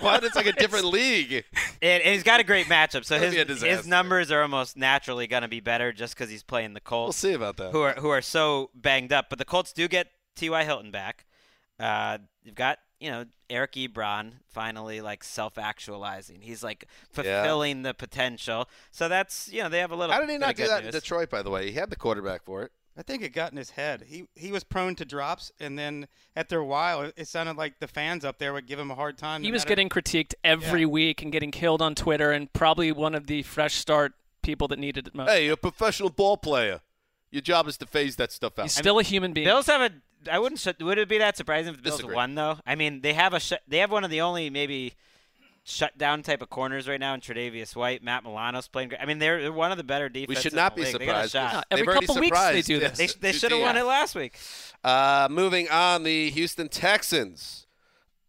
[0.00, 0.22] what?
[0.30, 1.44] It's like a different league.
[1.80, 3.76] And, and he's got a great matchup, so his be a disaster.
[3.76, 7.22] his numbers are almost naturally going to be better just because he's playing the Colts.
[7.22, 7.72] We'll see about that.
[7.72, 9.30] who are who are so banged up.
[9.30, 10.64] But the Colts do get T.Y.
[10.64, 11.24] Hilton back.
[11.78, 16.42] Uh, you've got you know Eric Ebron finally like self-actualizing.
[16.42, 18.68] He's like fulfilling the potential.
[18.90, 20.14] So that's you know they have a little.
[20.14, 20.90] How did he not do that in.
[20.92, 21.70] Detroit, by the way?
[21.70, 22.72] He had the quarterback for it.
[23.00, 24.04] I think it got in his head.
[24.08, 27.78] He he was prone to drops, and then after a while, it, it sounded like
[27.80, 29.42] the fans up there would give him a hard time.
[29.42, 30.86] He no was matter- getting critiqued every Yeah.
[30.88, 34.78] week and getting killed on Twitter, and probably one of the fresh start people that
[34.78, 35.30] needed it most.
[35.30, 36.82] Hey, you're a professional ball player.
[37.30, 38.64] Your job is to phase that stuff out.
[38.64, 39.46] He's still a human being.
[39.46, 40.30] Bills have a.
[40.30, 40.62] I wouldn't.
[40.82, 42.14] Would it be that surprising if the Bills Disagree.
[42.16, 42.58] won though?
[42.66, 43.40] I mean, they have a.
[43.66, 44.92] They have one of the only maybe
[45.64, 48.02] shutdown type of corners right now in Tre'Davious White.
[48.02, 49.00] Matt Milano's playing great.
[49.00, 50.28] I mean, they're, they're one of the better defenses.
[50.28, 50.42] we defenses.
[50.42, 50.98] should in not the be league.
[50.98, 51.52] They got a surprised.
[51.52, 51.66] shot.
[51.70, 52.98] Yeah, every They've couple weeks they do this.
[52.98, 54.38] They, they should have won it last week.
[54.82, 57.66] Uh, moving on, the Houston Texans.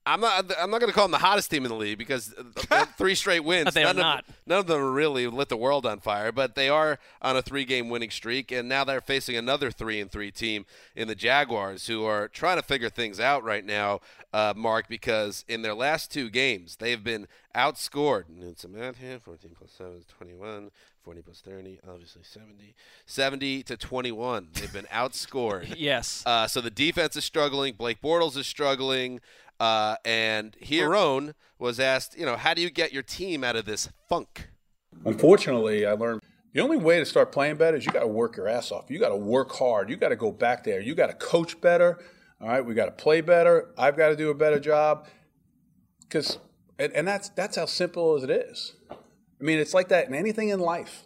[0.06, 0.52] I'm not.
[0.60, 2.34] I'm not going to call them the hottest team in the league because
[2.98, 3.74] three straight wins.
[3.74, 4.26] They are none of, not.
[4.48, 7.88] None of them really lit the world on fire, but they are on a three-game
[7.90, 12.04] winning streak, and now they're facing another three and three team in the Jaguars, who
[12.04, 14.00] are trying to figure things out right now,
[14.34, 18.24] uh, Mark, because in their last two games they've been outscored.
[18.28, 20.72] And some math here: 14 plus 7 is 21.
[21.04, 22.76] 40 plus 30, obviously 70.
[23.08, 24.50] 70 to 21.
[24.54, 25.74] They've been outscored.
[25.76, 26.22] yes.
[26.28, 27.74] Uh, so the defense is struggling.
[27.74, 29.20] Blake Bortles is struggling.
[29.62, 33.56] Uh, and here, Marrone was asked, you know, how do you get your team out
[33.56, 34.50] of this funk?
[35.06, 36.22] Unfortunately, I learned
[36.54, 38.90] the only way to start playing better is you got to work your ass off.
[38.90, 39.92] You got to work hard.
[39.92, 40.82] You got to go back there.
[40.82, 42.00] You got to coach better.
[42.42, 43.70] All right, we got to play better.
[43.78, 45.06] I've got to do a better job.
[46.00, 46.40] Because,
[46.80, 48.74] and, and that's that's how simple as it is.
[48.90, 48.96] I
[49.44, 51.04] mean, it's like that in anything in life.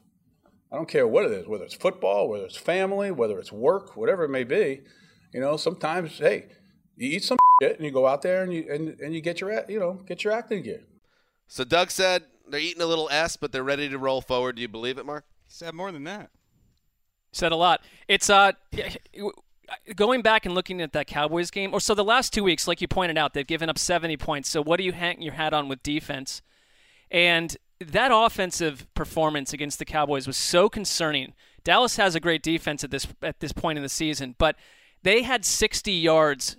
[0.72, 3.98] I don't care what it is, whether it's football, whether it's family, whether it's work,
[3.98, 4.84] whatever it may be.
[5.34, 6.46] You know, sometimes, hey,
[6.96, 9.42] you eat some shit and you go out there and you and, and you get
[9.42, 10.82] your you know get your acting gear.
[11.48, 14.56] So Doug said they're eating a little S, but they're ready to roll forward.
[14.56, 15.26] Do you believe it, Mark?
[15.48, 16.30] He said more than that.
[17.32, 17.82] Said a lot.
[18.08, 18.54] It's uh
[19.96, 21.74] going back and looking at that Cowboys game.
[21.74, 24.50] Or so the last two weeks, like you pointed out, they've given up 70 points.
[24.50, 26.42] So what are you hanging your hat on with defense?
[27.10, 31.34] And that offensive performance against the Cowboys was so concerning.
[31.64, 34.56] Dallas has a great defense at this at this point in the season, but
[35.04, 36.58] they had 60 yards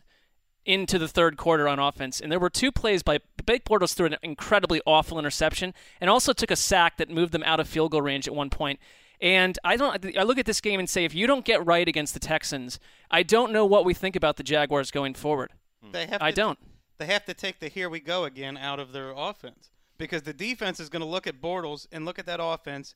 [0.66, 4.07] into the third quarter on offense, and there were two plays by Blake Bortles threw
[4.07, 7.92] an incredibly awful interception, and also took a sack that moved them out of field
[7.92, 8.81] goal range at one point.
[9.20, 10.05] And I don't.
[10.18, 12.79] I look at this game and say, if you don't get right against the Texans,
[13.11, 15.52] I don't know what we think about the Jaguars going forward.
[15.83, 15.92] Hmm.
[15.92, 16.59] They have I to, don't.
[16.98, 20.35] They have to take the here we go again out of their offense because the
[20.35, 22.94] defense is going to look at Bortles and look at that offense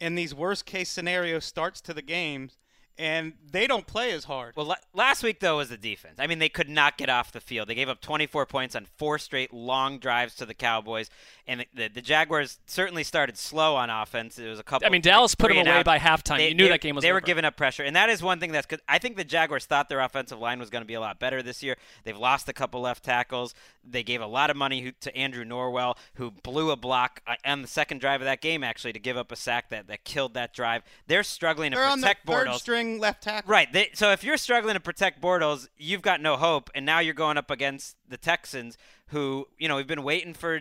[0.00, 2.56] and these worst case scenario starts to the games,
[3.00, 4.54] and they don't play as hard.
[4.54, 6.16] Well, last week though was the defense.
[6.18, 7.66] I mean, they could not get off the field.
[7.68, 11.08] They gave up 24 points on four straight long drives to the Cowboys,
[11.46, 14.38] and the, the, the Jaguars certainly started slow on offense.
[14.38, 14.86] It was a couple.
[14.86, 15.84] I mean, Dallas put them away outs.
[15.86, 16.36] by halftime.
[16.36, 18.22] They- You knew they- that game was They were giving up pressure, and that is
[18.22, 18.80] one thing that's good.
[18.86, 21.42] I think the Jaguars thought their offensive line was going to be a lot better
[21.42, 21.76] this year.
[22.04, 23.54] They've lost a couple left tackles.
[23.82, 27.62] They gave a lot of money to Andrew Norwell, who blew a block uh, on
[27.62, 30.34] the second drive of that game, actually, to give up a sack that, that killed
[30.34, 30.82] that drive.
[31.06, 32.54] They're struggling to They're on the protect third Bortles.
[32.90, 33.50] String left tackle.
[33.50, 33.72] Right.
[33.72, 37.14] They, so if you're struggling to protect Bortles, you've got no hope, and now you're
[37.14, 38.76] going up against the Texans,
[39.08, 40.60] who you know we've been waiting for.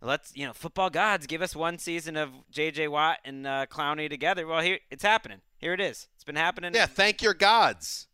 [0.00, 2.88] Let's you know, football gods give us one season of J.J.
[2.88, 4.46] Watt and uh, Clowney together.
[4.46, 5.40] Well, here it's happening.
[5.56, 6.08] Here it is.
[6.14, 6.74] It's been happening.
[6.74, 8.06] Yeah, thank your gods.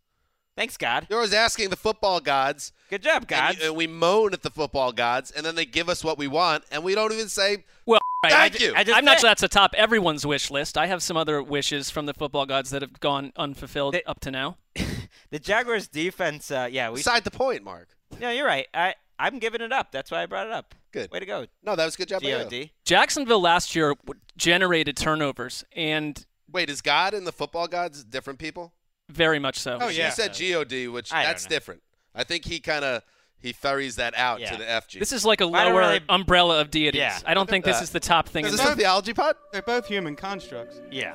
[0.56, 1.06] Thanks, God.
[1.08, 2.72] You're always asking the football gods.
[2.90, 3.58] Good job, and gods.
[3.58, 6.28] you- And, we moan at the football gods, and then they give us what we
[6.28, 8.74] want, and we don't even say, Well, right, I Thank ju- you.
[8.76, 10.76] I just I'm not said- sure that's atop everyone's wish list.
[10.78, 14.20] I have some other wishes from the football gods that have gone unfulfilled They- up
[14.20, 14.58] to now.
[15.30, 16.50] The Jaguars' defense.
[16.50, 16.96] Uh, yeah, we.
[16.96, 17.88] beside the point, Mark.
[18.20, 18.66] Yeah, you're right.
[18.74, 19.92] I I'm giving it up.
[19.92, 20.74] That's why I brought it up.
[20.92, 21.10] Good.
[21.12, 22.22] Way to go, No, that was a good job.
[22.22, 22.38] by you.
[22.38, 22.70] God.
[22.84, 23.94] Jacksonville last year
[24.36, 28.72] generated turnovers, and Wait, is God and the football gods different people?
[29.08, 29.78] very much so.
[29.80, 30.06] Oh, yeah.
[30.06, 31.82] He said God, which I that's different.
[32.14, 33.02] I think he kind of
[33.40, 34.50] he ferries that out Yeah.
[34.52, 34.98] to the FG.
[34.98, 36.98] This is like a I don't lower really- umbrella of deities.
[36.98, 37.18] Yeah.
[37.24, 38.44] I don't think this Uh, is the top thing.
[38.44, 39.36] is in this the- a theology pod?
[39.52, 40.80] They're both human constructs.
[40.90, 41.14] Yeah.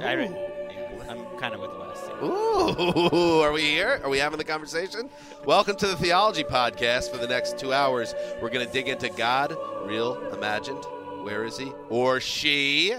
[0.00, 1.04] I re- yeah.
[1.10, 1.98] I'm kind of with Wes.
[2.08, 2.26] yeah.
[2.26, 4.00] Ooh, are we here?
[4.02, 5.08] Are we having the conversation?
[5.44, 7.10] Welcome to the Theology Podcast.
[7.12, 10.84] For the next two hours, we're going to dig into God, real, imagined.
[11.22, 11.70] Where is he?
[11.90, 12.94] Or she?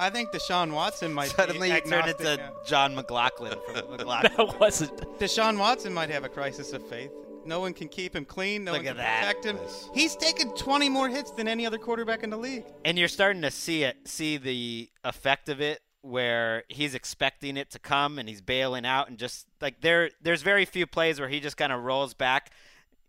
[0.00, 2.52] I think Deshaun Watson might Suddenly be you turn into now.
[2.66, 4.32] John McLaughlin from McLaughlin.
[4.36, 4.96] that wasn't.
[5.18, 7.10] Deshaun Watson might have a crisis of faith.
[7.44, 8.64] No one can keep him clean.
[8.64, 9.20] No Look one at can that.
[9.36, 9.58] protect him.
[9.94, 12.64] He's taken 20 more hits than any other quarterback in the league.
[12.84, 17.70] and you're starting to see it, see the effect of it, where he's expecting it
[17.70, 21.28] to come and he's bailing out, and just like there, there's very few plays where
[21.28, 22.52] he just kind of rolls back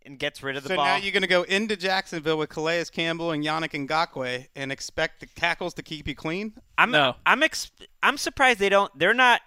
[0.06, 0.84] and gets rid of the so ball.
[0.84, 5.20] now you're going to go into Jacksonville with Calais Campbell and Yannick Ngakoue and expect
[5.20, 6.54] the tackles to keep you clean?
[6.78, 7.16] I'm No.
[7.26, 7.70] I'm ex-
[8.02, 8.96] I'm surprised they don't.
[8.98, 9.40] They're not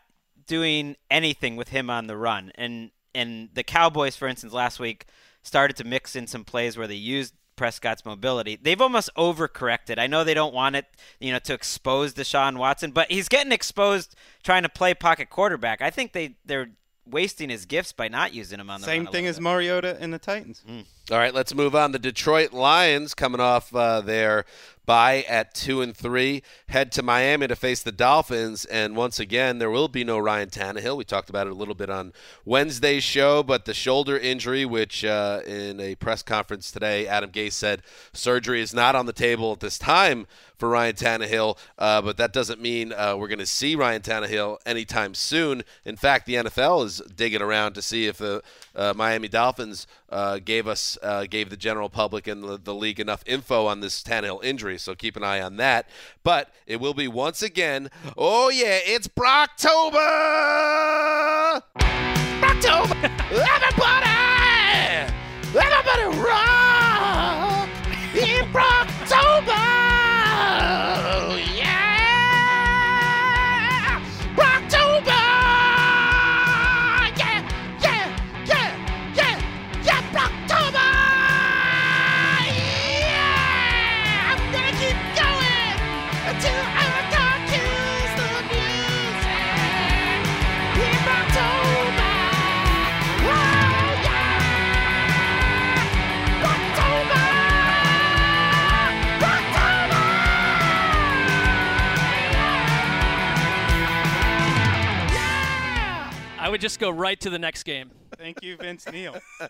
[0.48, 2.52] doing anything with him on the run.
[2.56, 5.06] And and the Cowboys, for instance, last week
[5.42, 8.58] started to mix in some plays where they used Prescott's mobility.
[8.62, 9.98] They've almost overcorrected.
[9.98, 10.86] I know they don't want it,
[11.20, 15.82] you know, to expose Deshaun Watson, but he's getting exposed trying to play pocket quarterback.
[15.82, 16.72] I think they they're
[17.06, 20.20] wasting his gifts by not using them on the Same thing as Mariota and the
[20.20, 20.64] Titans.
[20.70, 20.86] Mm.
[21.12, 21.92] All right, let's move on.
[21.92, 24.44] The Detroit Lions coming off uh, their
[24.88, 29.60] bye at two and three, head to Miami to face the Dolphins, and once again
[29.60, 30.98] there will be no Ryan Tannehill.
[30.98, 32.12] We talked about it a little bit on
[32.44, 37.54] Wednesday's show, but the shoulder injury, which uh, in a press conference today, Adam Gase
[37.54, 40.26] said surgery is not on the table at this time
[40.58, 44.58] for Ryan Tannehill, uh, but that doesn't mean uh, we're going to see Ryan Tannehill
[44.66, 45.64] anytime soon.
[45.84, 48.42] In fact, the NFL is digging around to see if the
[48.76, 53.00] uh, Miami Dolphins uh, gave us, uh, gave the general public and the, the league
[53.00, 54.78] enough info on this Tannehill injury.
[54.78, 55.88] So keep an eye on that.
[56.24, 57.90] But it will be once again.
[58.18, 60.02] Oh yeah, it's Brocktober.
[62.42, 62.96] Brocktober.
[63.32, 65.14] Everybody,
[65.54, 67.70] everybody rock
[68.16, 68.95] in Brocktober.
[106.56, 107.92] Would just go right to the next game.
[108.18, 109.18] Thank you, Vince Neil.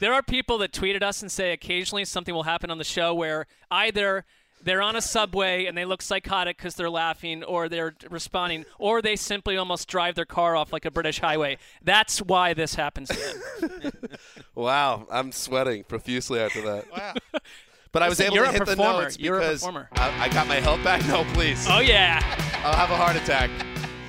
[0.00, 3.14] There are people that tweeted us and say occasionally something will happen on the show
[3.14, 4.24] where either
[4.62, 9.02] they're on a subway and they look psychotic because they're laughing or they're responding, or
[9.02, 11.58] they simply almost drive their car off like a British highway.
[11.82, 13.10] That's why this happens.
[14.56, 16.90] Wow, I'm sweating profusely after that.
[16.90, 17.14] Wow.
[17.92, 19.02] But I was Listen, able you're to a hit the performer.
[19.02, 19.88] notes You're a because performer.
[19.92, 21.06] I, I got my health back.
[21.06, 21.64] No, please.
[21.70, 22.20] oh yeah.
[22.64, 23.50] I'll have a heart attack.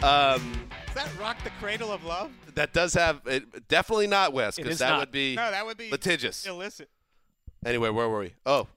[0.02, 0.65] Um, Does
[0.96, 2.32] that rock the cradle of love?
[2.56, 5.00] that does have it, definitely not West It because is that not.
[5.02, 6.46] would be No, that would be litigious.
[6.46, 6.90] illicit.
[7.66, 8.34] Anyway, where were we?
[8.46, 8.68] Oh,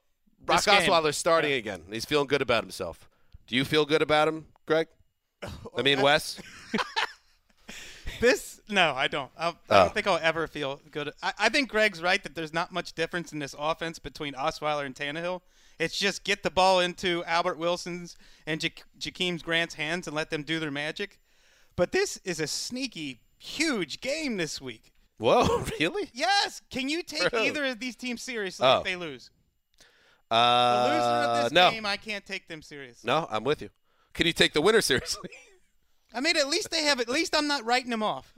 [0.45, 0.89] Brock This game.
[0.89, 1.83] Osweiler's starting again.
[1.91, 3.09] He's feeling good about himself.
[3.47, 4.87] Do you feel good about him, Greg?
[5.77, 6.39] I mean, oh, Wes.
[8.19, 9.31] This no, I don't.
[9.37, 9.55] I, I Oh.
[9.69, 11.11] don't think I'll ever feel good.
[11.23, 14.85] I, I think Greg's right that there's not much difference in this offense between Osweiler
[14.85, 15.39] and Tannehill.
[15.79, 20.31] It's just get the ball into Albert Wilson's and ja- Jakeem Grant's hands and let
[20.31, 21.17] them do their magic.
[21.79, 24.91] But this is a sneaky, huge game this week.
[25.17, 26.09] Whoa, really?
[26.13, 26.61] Yes.
[26.69, 27.47] Can you take Really?
[27.47, 28.79] either of these teams seriously Oh.
[28.79, 29.31] if they lose?
[30.29, 33.07] Uh, The loser of this no, game, I can't take them seriously.
[33.07, 33.69] no, I'm with you.
[34.13, 35.29] Can you take the winner seriously?
[36.13, 36.99] I mean, at least they have.
[36.99, 38.33] At least I'm not writing them off.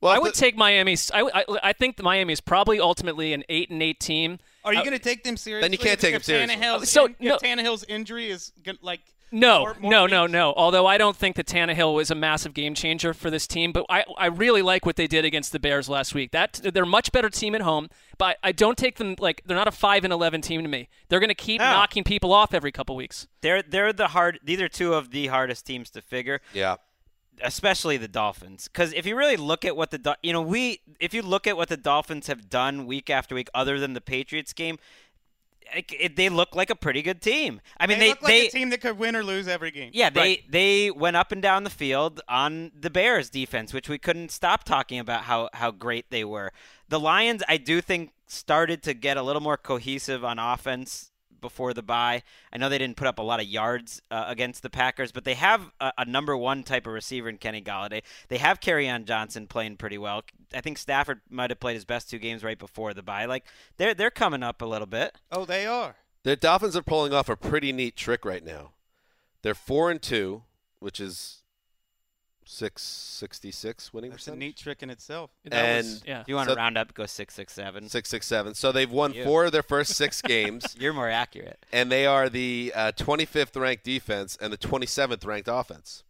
[0.00, 0.96] well, I would the- take Miami.
[1.12, 4.38] I, I, I think Miami is probably ultimately an eight and eight team.
[4.64, 5.64] Are you Uh, going to take them seriously?
[5.68, 6.56] Then you can't if- take if them seriously.
[6.56, 9.00] Tannehill's So, in- no- if Tannehill's injury is gonna, like
[9.32, 10.54] No, more- more no, no, no.
[10.56, 13.84] Although I don't think that Tannehill was a massive game changer for this team, but
[13.88, 16.30] I, I really like what they did against the Bears last week.
[16.30, 19.56] That they're a much better team at home, but I don't take them like they're
[19.56, 20.88] not a five and eleven team to me.
[21.08, 21.70] They're going to keep No.
[21.70, 23.26] knocking people off every couple weeks.
[23.40, 24.38] They're they're the hard.
[24.44, 26.76] These are two of the hardest teams to figure, yeah.
[27.42, 28.68] especially the Dolphins.
[28.68, 31.56] Because if you really look at what the you know we if you look at
[31.56, 34.78] what the Dolphins have done week after week, other than the Patriots game,
[35.74, 37.60] it, it, they look like a pretty good team.
[37.78, 39.70] I mean, they, they look like they a team that could win or lose every
[39.70, 39.90] game.
[39.92, 43.98] yeah, they they went up and down the field on the Bears defense, which we
[43.98, 46.52] couldn't stop talking about how how great they were.
[46.88, 51.10] The Lions, I do think, started to get a little more cohesive on offense
[51.46, 52.24] before the bye.
[52.52, 55.24] I know they didn't put up a lot of yards uh, against the Packers, but
[55.24, 58.02] they have a, a number one type of receiver in Kenny Golladay.
[58.26, 60.24] They have on Johnson playing pretty well.
[60.52, 63.26] I think Stafford might have played his best two games right before the bye.
[63.26, 63.44] Like
[63.76, 65.14] they're they're coming up a little bit.
[65.30, 65.94] Oh, they are.
[66.24, 68.72] The Dolphins are pulling off a pretty neat trick right now.
[69.42, 70.42] They're four and two,
[70.80, 71.44] which is
[72.48, 75.30] six sixty six winning That's a neat trick in itself.
[75.44, 77.88] That was- And- yeah, If you want to So- round up, go six six seven.
[77.88, 78.54] Six six seven.
[78.54, 79.24] So they've won You.
[79.24, 81.66] four of their first six games, You're more accurate.
[81.72, 86.04] and they are the uh, 25th ranked defense and the 27th ranked offense.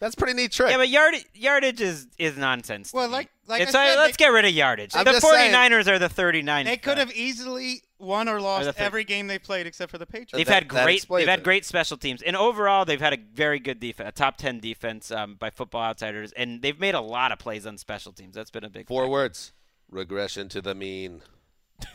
[0.00, 0.70] That's a pretty neat trick.
[0.70, 2.92] Yeah, but yard, yardage is, is nonsense.
[2.92, 4.90] Well, like- like it's I said, let's they- get rid of yardage.
[4.94, 6.64] I'm the just saying- 49ers are the 39th.
[6.64, 10.32] They could have easily won or lost every game they played except for the Patriots.
[10.32, 11.06] They've That- had great.
[11.08, 14.36] They've had great special teams, and overall, they've had a very good defense, a top
[14.36, 18.12] 10 defense um, by Football Outsiders, and they've made a lot of plays on special
[18.12, 18.34] teams.
[18.34, 18.86] That's been a big.
[18.86, 19.10] Four factor.
[19.10, 19.52] words:
[19.90, 21.22] regression to the mean.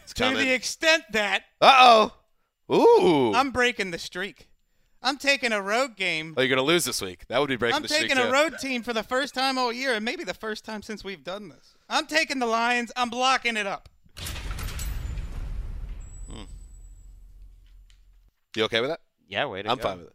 [0.03, 2.11] It's to the extent that Uh
[2.69, 2.75] oh.
[2.75, 3.33] Ooh.
[3.33, 4.47] I'm breaking the streak.
[5.01, 6.33] I'm taking a road game.
[6.37, 7.25] oh, you're gonna lose this week.
[7.29, 9.33] That would be breaking I'm the streak I'm taking a road team for the first
[9.33, 11.75] time all year, and maybe the first time since we've done this.
[11.89, 12.91] I'm taking the Lions.
[12.97, 13.87] I'm blocking it up.
[18.55, 19.01] You okay with that?
[19.27, 19.83] Yeah, way to I'm go.
[19.83, 20.13] fine with it.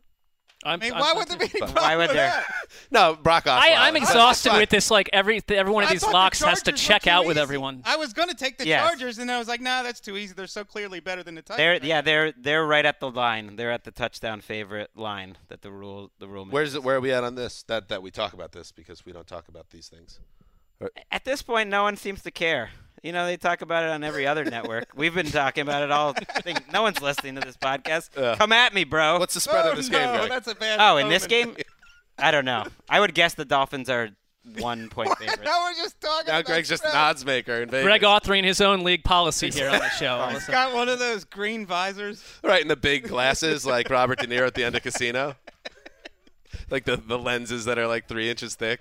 [0.67, 2.47] I'm, I mean, I'm why would there be any problem Why would with there- that?
[2.91, 3.59] No, Brock Osweiler.
[3.59, 4.91] I, I'm exhausted with this.
[4.91, 7.29] Like every every one of I these thought the locks has to check out too
[7.29, 7.83] with everyone.
[7.85, 8.83] I was going to take the Yes.
[8.89, 10.33] Chargers, and then I was like, nah, that's too easy.
[10.33, 11.59] They're so clearly better than the Titans.
[11.59, 13.57] They're right yeah, they're they're right at the line.
[13.57, 16.47] They're at the touchdown favorite line that the rule the rule.
[16.47, 16.77] Where's makes.
[16.77, 16.83] it?
[16.87, 17.63] Where are we at on this?
[17.65, 20.19] That that we talk about this because we don't talk about these things.
[21.11, 22.71] At this point, no one seems to care.
[23.05, 24.87] You know, they talk about it on every other network.
[24.97, 26.15] We've been talking about it all.
[26.35, 28.09] I think no one's listening to this podcast.
[28.17, 28.35] Yeah.
[28.37, 29.19] Come at me, bro.
[29.19, 30.31] What's the spread Oh, of this no, game, Greg?
[30.31, 30.81] that's a bad.
[30.81, 31.55] oh, in this game,
[32.19, 32.65] I don't know.
[32.89, 34.09] I would guess the Dolphins are
[34.59, 35.43] one point favorites.
[35.45, 36.29] now we're just talking.
[36.29, 36.95] now about Greg's just spread.
[36.95, 37.85] an odds maker in Vegas.
[37.85, 40.27] Greg authoring his own league policy here on the show.
[40.33, 42.25] He's got one of those green visors.
[42.43, 45.37] right in the big glasses like Robert De Niro at the end of Casino.
[46.75, 48.81] Like the, the lenses that are like three inches thick.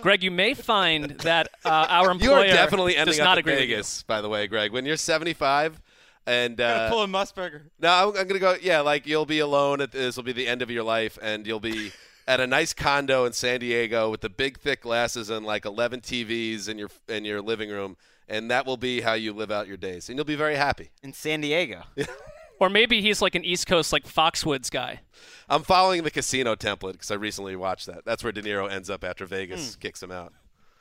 [0.00, 3.38] Greg, you may find that uh, our you employer are definitely does ending not up
[3.38, 3.74] in agree with you.
[3.74, 4.70] Vegas, by the way, Greg.
[4.70, 5.80] When you're 75
[6.24, 7.62] and Gonna uh, pull a Musburger.
[7.80, 8.54] No, I'm, I'm gonna go.
[8.62, 9.80] Yeah, like you'll be alone.
[9.80, 11.90] At this will be the end of your life, and you'll be
[12.28, 16.00] at a nice condo in San Diego with the big thick glasses and like 11
[16.00, 17.96] TVs in your in your living room,
[18.28, 20.90] and that will be how you live out your days, and you'll be very happy.
[21.02, 21.82] in San Diego.
[22.60, 25.00] Or maybe he's like an East Coast, like Foxwoods guy.
[25.48, 28.04] I'm following the casino template because I recently watched that.
[28.04, 29.26] That's where De Niro ends up after.
[29.26, 29.80] Vegas hmm.
[29.80, 30.32] kicks him out.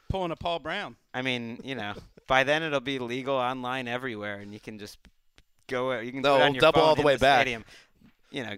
[0.10, 0.96] Pulling a Paul Brown.
[1.14, 1.94] I mean, you know,
[2.28, 5.00] by then it'll be legal online everywhere, and you can just
[5.68, 5.98] go.
[6.00, 7.42] You can No, do on your double phone all the in way back.
[7.42, 7.66] Stadium.
[8.30, 8.56] You know,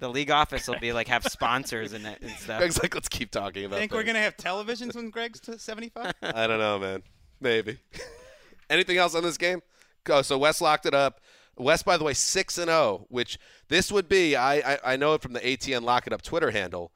[0.00, 2.58] the league office will be like have sponsors and, and stuff.
[2.58, 3.78] Greg's like, let's keep talking about.
[3.78, 6.14] Think we're gonna have televisions when Greg's 75?
[6.22, 7.02] I don't know, man.
[7.40, 7.78] Maybe.
[8.70, 9.62] Anything else on this game?
[10.04, 10.22] Go.
[10.22, 11.20] So West locked it up.
[11.60, 13.06] West, by the way, six and zero.
[13.08, 13.38] Which
[13.68, 14.36] this would be.
[14.36, 16.92] I, I I know it from the ATN Lock It Up Twitter handle.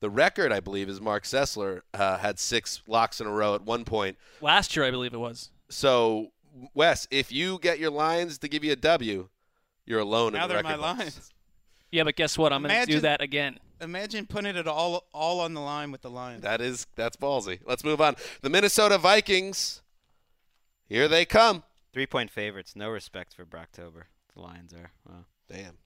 [0.00, 3.62] The record, I believe, is Marc Sessler uh, had six locks in a row at
[3.62, 4.18] one point.
[4.40, 5.50] Last year, I believe it was.
[5.70, 6.32] So
[6.74, 9.28] Wes, if you get your lines to give you a W,
[9.86, 10.98] you're alone now in the they're my record books.
[10.98, 11.32] lines.
[11.90, 12.52] Yeah, but guess what?
[12.52, 13.58] I'm going to do that again.
[13.80, 16.42] Imagine putting it all all on the line with the Lions.
[16.42, 17.60] That is that's ballsy.
[17.66, 18.16] Let's move on.
[18.40, 19.82] The Minnesota Vikings.
[20.88, 21.62] Here they come.
[21.94, 22.74] Three point favorites.
[22.74, 24.06] No respect for Brocktober.
[24.34, 24.90] The Lions are.
[25.08, 25.26] Wow.
[25.48, 25.78] Damn.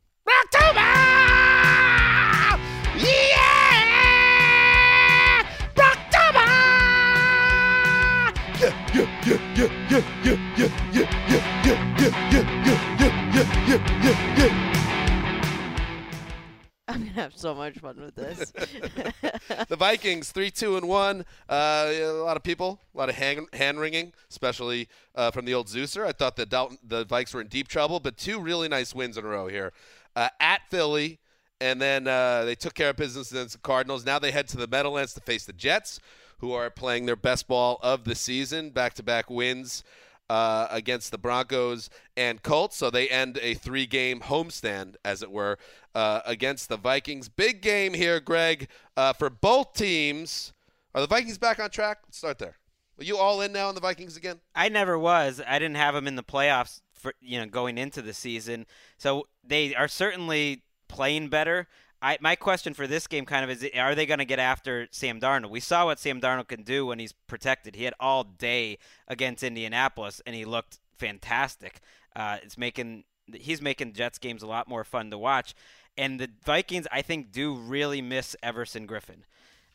[16.91, 18.51] I'm gonna have so much fun with this.
[19.68, 21.26] the Vikings, three, two, and one.
[21.47, 25.53] Uh, a lot of people, a lot of hand, hand wringing, especially uh, from the
[25.53, 26.07] old Zeuser.
[26.07, 29.18] I thought the Dalton, the Vikes were in deep trouble, but two really nice wins
[29.18, 29.74] in a row here.
[30.16, 31.18] Uh, at Philly,
[31.61, 34.07] and then uh, they took care of business against the Cardinals.
[34.07, 36.01] Now they head to the Meadowlands to face the Jets,
[36.39, 39.84] who are playing their best ball of the season, back-to-back wins.
[40.31, 45.57] Uh, against the Broncos and Colts, so they end a three-game homestand, as it were,
[45.95, 47.31] uh, against the Vikings.
[47.31, 50.53] Big game here, Greg, uh, for both teams.
[50.95, 52.01] Are the Vikings back on track?
[52.05, 52.59] Let's start there.
[52.99, 54.41] Are you all in now on the Vikings again?
[54.55, 55.41] I never was.
[55.47, 58.66] I didn't have them in the playoffs for you know going into the season.
[58.97, 61.68] So they are certainly playing better.
[62.01, 64.89] I, my question for this game kind of is: Are they going to get after
[64.91, 65.51] Sam Darnold?
[65.51, 67.77] We saw what Sam Darnold can do when he's protected.
[67.77, 71.81] He had all day against Indianapolis, and he looked fantastic.
[72.15, 75.55] Uh, it's making he's making Jets games a lot more fun to watch.
[75.97, 79.25] And the Vikings, I think, do really miss Everson Griffen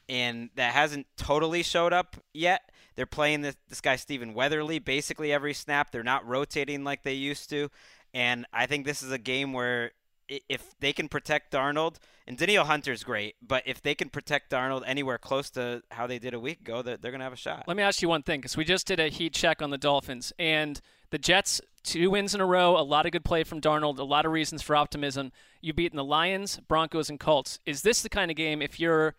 [0.09, 2.71] and that hasn't totally showed up yet.
[2.95, 5.91] They're playing this, this guy Stephen Weatherly basically every snap.
[5.91, 7.69] They're not rotating like they used to,
[8.13, 9.91] and I think this is a game where
[10.27, 11.95] if they can protect Darnold
[12.27, 16.19] and Danielle Hunter's great, but if they can protect Darnold anywhere close to how they
[16.19, 17.65] did a week ago, they're, they're gonna have a shot.
[17.67, 19.77] Let me ask you one thing, because we just did a heat check on the
[19.77, 23.61] Dolphins, and the Jets, two wins in a row, a lot of good play from
[23.61, 25.31] Darnold, a lot of reasons for optimism.
[25.61, 27.59] You've beaten the Lions, Broncos, and Colts.
[27.65, 29.15] Is this the kind of game, if you're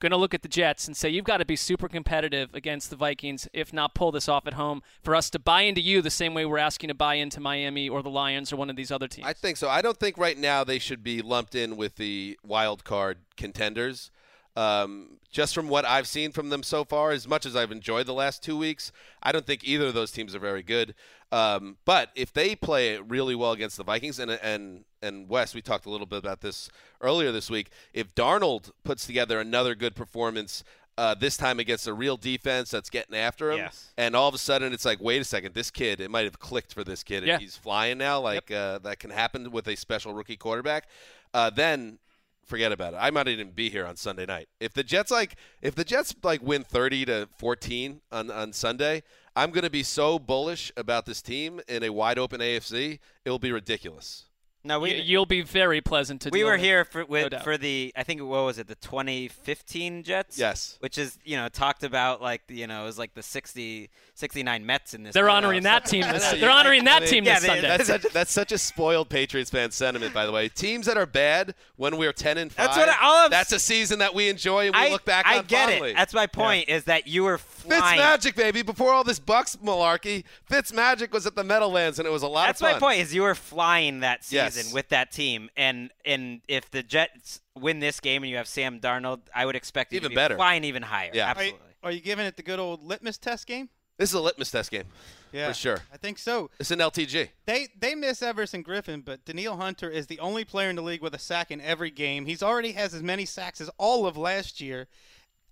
[0.00, 2.90] going to look at the Jets and say you've got to be super competitive against
[2.90, 6.02] the Vikings, if not pull this off at home, for us to buy into you
[6.02, 8.76] the same way we're asking to buy into Miami or the Lions or one of
[8.76, 9.26] these other teams?
[9.26, 9.68] I think so.
[9.68, 14.10] I don't think right now they should be lumped in with the wild card contenders.
[14.56, 18.06] Um, just from what I've seen from them so far, as much as I've enjoyed
[18.06, 18.90] the last two weeks,
[19.22, 20.94] I don't think either of those teams are very good.
[21.30, 25.62] Um, but if they play really well against the Vikings and and and West, we
[25.62, 26.68] talked a little bit about this
[27.00, 27.70] earlier this week.
[27.92, 30.64] If Darnold puts together another good performance.
[30.98, 33.90] Uh, this time against a real defense that's getting after him, Yes.
[33.96, 36.38] and all of a sudden it's like, wait a second, this kid, it might have
[36.38, 37.38] clicked for this kid, and Yeah.
[37.38, 38.20] he's flying now.
[38.20, 40.88] Like uh, that can happen with a special rookie quarterback.
[41.32, 42.00] Uh, then
[42.44, 42.98] forget about it.
[43.00, 44.48] I might even be here on Sunday night.
[44.58, 49.02] If the Jets like, if the Jets like win thirty to fourteen on on Sunday,
[49.34, 52.98] I'm going to be so bullish about this team in a wide open AFC.
[53.24, 54.26] It'll be ridiculous.
[54.62, 56.28] No, we You, will be very pleasant to.
[56.30, 57.44] we deal were with, here for with, doubt.
[57.44, 60.38] for the I think what was it the 2015 Jets?
[60.38, 60.76] Yes.
[60.80, 64.66] Which is you know talked about like you know it was like the 60 69
[64.66, 65.14] Mets in this.
[65.14, 65.32] They're playoffs.
[65.32, 66.02] honoring that team.
[66.02, 67.68] This, they're honoring that team yeah, this they- Sunday.
[67.68, 70.48] That's such, that's such a spoiled Patriots fan sentiment, by the way.
[70.50, 72.66] Teams that are bad when we're ten and five.
[72.66, 75.04] That's what I- all I'm- that's a season that we enjoy and we I look
[75.06, 75.90] back I on get fondly.
[75.92, 75.96] it.
[75.96, 76.68] That's my point.
[76.68, 77.98] Is that you were flying.
[78.00, 78.62] Fitzmagic, baby.
[78.62, 82.46] Before all this Bucs malarkey, Fitzmagic was at the Meadowlands, and it was a lot
[82.46, 82.74] That's of fun.
[82.74, 83.00] my point.
[83.00, 84.72] Is you were flying that season Yes.
[84.72, 88.80] with that team, and and if the Jets win this game and you have Sam
[88.80, 90.36] Darnold, I would expect you Even to be better.
[90.36, 91.10] flying even higher.
[91.12, 91.32] Yeah.
[91.36, 91.58] Are you, absolutely.
[91.84, 93.68] are you giving it the good old litmus test game?
[93.98, 94.84] This is a litmus test game
[95.30, 95.78] Yeah, for sure.
[95.92, 96.48] I think so.
[96.58, 97.28] It's an LTG.
[97.44, 101.02] They they miss Everson Griffen, but Danielle Hunter is the only player in the league
[101.02, 102.24] with a sack in every game.
[102.24, 104.88] He's already has as many sacks as all of last year.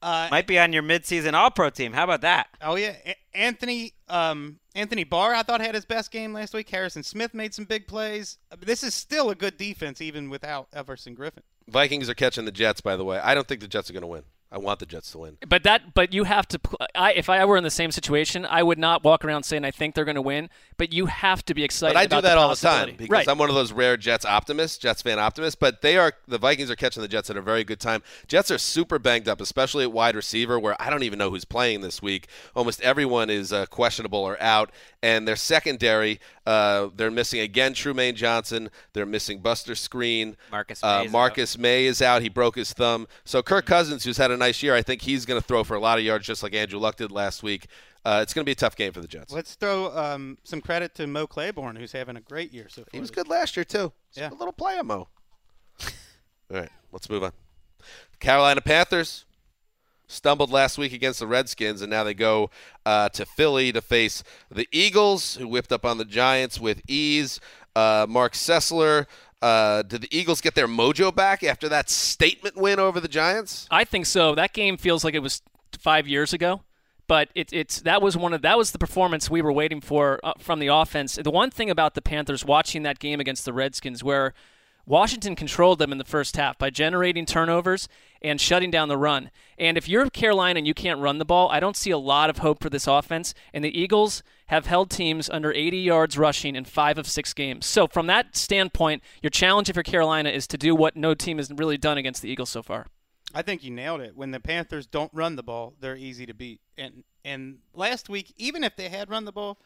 [0.00, 1.92] Uh, Might be on your midseason All-Pro team.
[1.92, 2.48] How about that?
[2.62, 6.68] oh yeah, A- Anthony um, Anthony Barr I thought had his best game last week.
[6.68, 8.38] Harrison Smith made some big plays.
[8.52, 11.42] Uh, This is still a good defense even without Everson Griffen.
[11.68, 13.18] Vikings are catching the Jets, by the way.
[13.18, 14.22] I don't think the Jets are going to win.
[14.50, 15.36] I want the Jets to win.
[15.46, 16.60] But that, but you have to.
[16.94, 19.70] I, if I were in the same situation, I would not walk around saying I
[19.70, 20.48] think they're going to win.
[20.78, 21.94] But you have to be excited.
[21.94, 23.28] But I do that the all the time because right.
[23.28, 25.54] I'm one of those rare Jets optimists, Jets fan optimists.
[25.54, 28.02] But they are the Vikings are catching the Jets at a very good time.
[28.26, 31.44] Jets are super banged up, especially at wide receiver, where I don't even know who's
[31.44, 32.28] playing this week.
[32.56, 34.70] Almost everyone is uh, questionable or out,
[35.02, 38.70] and their secondary, uh, they're missing again Trumaine Johnson.
[38.92, 40.34] They're missing Buster Skrine.
[40.50, 42.22] Marcus Uh, Maye is Marcus Maye is out.
[42.22, 43.06] He broke his thumb.
[43.24, 45.74] So Kirk Cousins, who's had a nice year, I think he's going to throw for
[45.76, 47.66] a lot of yards, just like Andrew Luck did last week.
[48.04, 49.32] Uh, it's going to be a tough game for the Jets.
[49.32, 52.88] Let's throw um, some credit to Mo Claiborne, who's having a great year so far.
[52.92, 53.92] He was good last year too.
[54.14, 54.30] He's Yeah.
[54.30, 55.08] a little player, Mo.
[55.82, 55.90] All
[56.50, 57.32] right, let's move on.
[58.20, 59.24] Carolina Panthers
[60.08, 62.50] stumbled last week against the Redskins, and now they go
[62.84, 67.38] uh, to Philly to face the Eagles, who whipped up on the Giants with ease.
[67.76, 69.06] Uh, Marc Sessler.
[69.40, 73.68] Uh, did the Eagles get their mojo back after that statement win over the Giants?
[73.70, 74.34] I think so.
[74.34, 75.42] That game feels like it was
[75.78, 76.62] five years ago,
[77.06, 80.18] but it, it's that was one of that was the performance we were waiting for
[80.24, 81.14] uh, from the offense.
[81.22, 84.34] The one thing about the Panthers watching that game against the Redskins, where
[84.88, 87.90] Washington controlled them in the first half by generating turnovers
[88.22, 89.30] and shutting down the run.
[89.58, 92.30] And if you're Carolina and you can't run the ball, I don't see a lot
[92.30, 93.34] of hope for this offense.
[93.52, 97.66] And the Eagles have held teams under 80 yards rushing in five of six games.
[97.66, 101.36] So from that standpoint, your challenge if you're Carolina is to do what no team
[101.36, 102.86] has really done against the Eagles so far.
[103.34, 104.16] I think you nailed it.
[104.16, 106.62] When the Panthers don't run the ball, they're easy to beat.
[106.78, 109.58] And and last week, even if they had run the ball,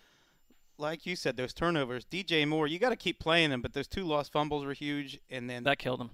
[0.82, 3.62] like you said, those turnovers, DJ Moore, you got to keep playing them.
[3.62, 6.10] But those two lost fumbles were huge, and then That killed them.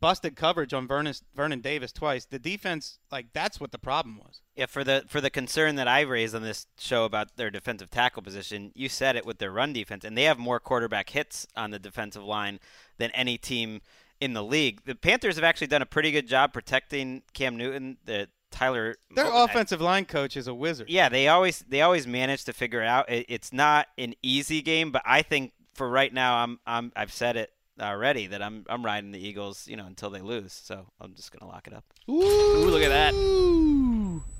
[0.00, 2.24] busted coverage on Vernon Vernon Davis twice.
[2.24, 4.40] The defense, like that's what the problem was.
[4.56, 7.90] Yeah, for the for the concern that I raised on this show about their defensive
[7.90, 11.46] tackle position, you said it with their run defense, and they have more quarterback hits
[11.56, 12.58] on the defensive line
[12.98, 13.80] than any team
[14.20, 14.80] in the league.
[14.84, 17.98] The Panthers have actually done a pretty good job protecting Cam Newton.
[18.04, 20.88] The Tyler Their Mo- offensive line coach is a wizard.
[20.88, 23.10] Yeah, they always they always manage to figure it out.
[23.10, 27.12] It, it's not an easy game, but I think for right now, I'm I'm I've
[27.12, 27.50] said it
[27.80, 30.52] already that I'm I'm riding the Eagles, you know, until they lose.
[30.52, 31.84] So I'm just gonna lock it up.
[32.08, 33.14] Ooh, look at that.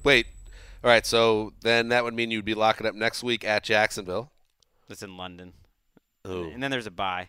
[0.05, 0.27] Wait.
[0.85, 4.33] All right, so then that would mean you'd be locking up next week at Jacksonville.
[4.89, 5.53] That's in London,
[6.27, 6.51] Ooh.
[6.53, 7.29] and then there's a bye.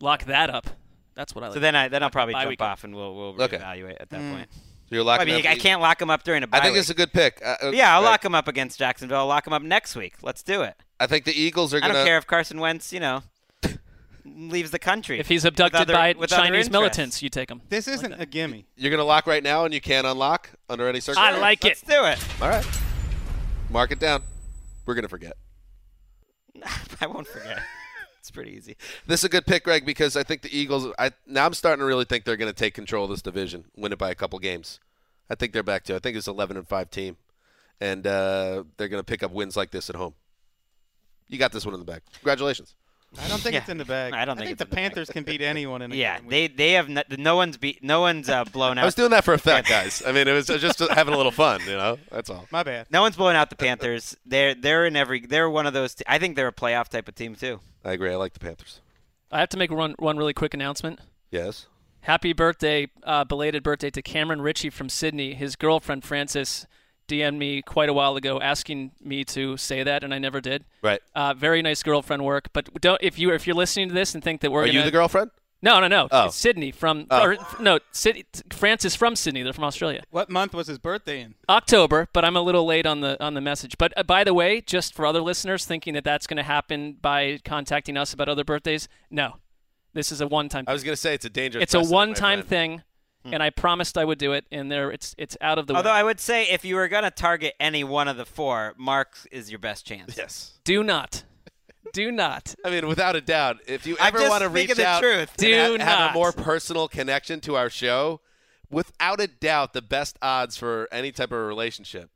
[0.00, 0.66] Lock that up.
[1.14, 1.54] That's what I like.
[1.54, 2.70] So then I then I'll probably jump weekend.
[2.70, 3.56] off and we'll we'll Okay.
[3.56, 4.32] at that Mm.
[4.34, 4.48] point.
[4.90, 5.22] So you're locking.
[5.28, 5.52] I mean, up.
[5.52, 6.58] I can't lock them up during a bye.
[6.58, 6.80] I think week.
[6.80, 7.40] it's a good pick.
[7.44, 8.10] Uh, uh, yeah, I'll right.
[8.10, 9.18] lock them up against Jacksonville.
[9.18, 10.14] I'll lock them up next week.
[10.20, 10.74] Let's do it.
[10.98, 11.94] I think the Eagles are Gonna...
[11.94, 13.22] I don't care if Carson Wentz, you know,
[14.24, 15.20] leaves the country.
[15.20, 17.62] if he's with abducted other- by with Chinese militants, you take him.
[17.68, 18.66] This isn't a gimme.
[18.76, 21.40] You're going to lock right now, and you can't unlock under any I circumstances.
[21.40, 21.88] like Let's it.
[21.88, 22.18] do it.
[22.42, 22.66] All right.
[23.70, 24.24] Mark it down.
[24.86, 25.34] We're going to forget.
[27.00, 27.60] I won't forget.
[28.30, 28.76] It's pretty easy.
[29.08, 30.86] This is a good pick, Greg, because I think the Eagles.
[31.00, 33.64] I now I'm starting to really think they're going to take control of this division,
[33.76, 34.78] win it by a couple games.
[35.28, 35.96] I think they're back to.
[35.96, 37.16] I think it's 11 and five team,
[37.80, 40.14] and uh, they're going to pick up wins like this at home.
[41.26, 42.02] You got this one in the bag.
[42.12, 42.76] Congratulations.
[43.18, 43.60] I don't think Yeah.
[43.60, 44.12] it's in the bag.
[44.14, 44.82] I don't think think it's the in the bag.
[44.82, 46.28] Panthers can beat anyone in a Yeah, game.
[46.28, 48.82] they they have no, no one's beat no one's uh, blown out.
[48.82, 50.02] I was doing that for effect, guys.
[50.06, 51.98] I mean, it was just having a little fun, you know.
[52.10, 52.46] That's all.
[52.52, 52.86] My bad.
[52.90, 54.16] no one's blowing out the Panthers.
[54.24, 55.94] They're they're in every they're one of those.
[55.96, 57.58] Te- I think they're a playoff type of team too.
[57.84, 58.12] I agree.
[58.12, 58.80] I like the Panthers.
[59.32, 61.00] I have to make one one really quick announcement.
[61.32, 61.66] Yes.
[62.02, 65.34] Happy birthday, uh, belated birthday to Cameron Ritchie from Sydney.
[65.34, 66.66] His girlfriend Frances
[67.10, 70.64] DM'd me quite a while ago asking me to say that, and I never did.
[70.82, 71.00] Right.
[71.14, 74.22] Uh, very nice girlfriend work, but don't if you if you're listening to this and
[74.24, 75.30] think that we're Are gonna you the girlfriend?
[75.62, 76.26] no no no Oh.
[76.26, 77.22] it's Sydney from Oh.
[77.22, 81.34] or no Sydney, Francis from Sydney they're from Australia What month was his birthday in?
[81.50, 83.76] October, but I'm a little late on the on the message.
[83.76, 86.96] But uh, by the way, just for other listeners thinking that that's going to happen
[87.02, 89.36] by contacting us about other birthdays, no,
[89.92, 90.64] This is a one-time.
[90.68, 91.62] I was going to say it's a dangerous.
[91.64, 92.82] It's a one-time friend.
[93.22, 95.74] Thing, and I promised I would do it, and there it's it's out of the
[95.74, 95.96] Although way.
[95.96, 99.14] I would say if you were going to target any one of the four, Mark
[99.30, 100.16] is your best chance.
[100.16, 100.58] Yes.
[100.64, 101.24] Do not,
[101.92, 102.54] do not.
[102.64, 105.36] I mean, without a doubt, if you ever want to reach the out truth.
[105.36, 108.20] Do ha- have a more personal connection to our show,
[108.70, 112.10] without a doubt, the best odds for any type of relationship.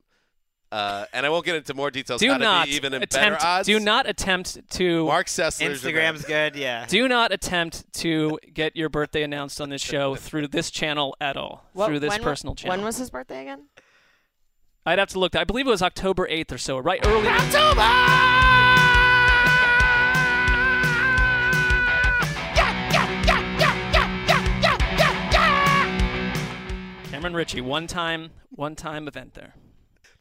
[0.75, 2.21] Uh, and I won't get into more details.
[2.21, 3.39] Do not be even in attempt.
[3.41, 3.67] better odds.
[3.67, 5.05] Do not attempt to.
[5.07, 6.27] Marc Sessler's the Instagram's best.
[6.27, 6.85] good, yeah.
[6.87, 11.37] Do not attempt to get your birthday announced on this show through this channel at
[11.37, 11.65] all.
[11.75, 12.77] What- through this when wa- personal channel.
[12.77, 13.69] When was his birthday again?
[14.85, 15.37] I'd have to look.
[15.37, 17.29] I believe it was October 8th or so, right early.
[17.29, 17.81] October.
[27.11, 29.55] Cameron Ritchie, one time, one time event there.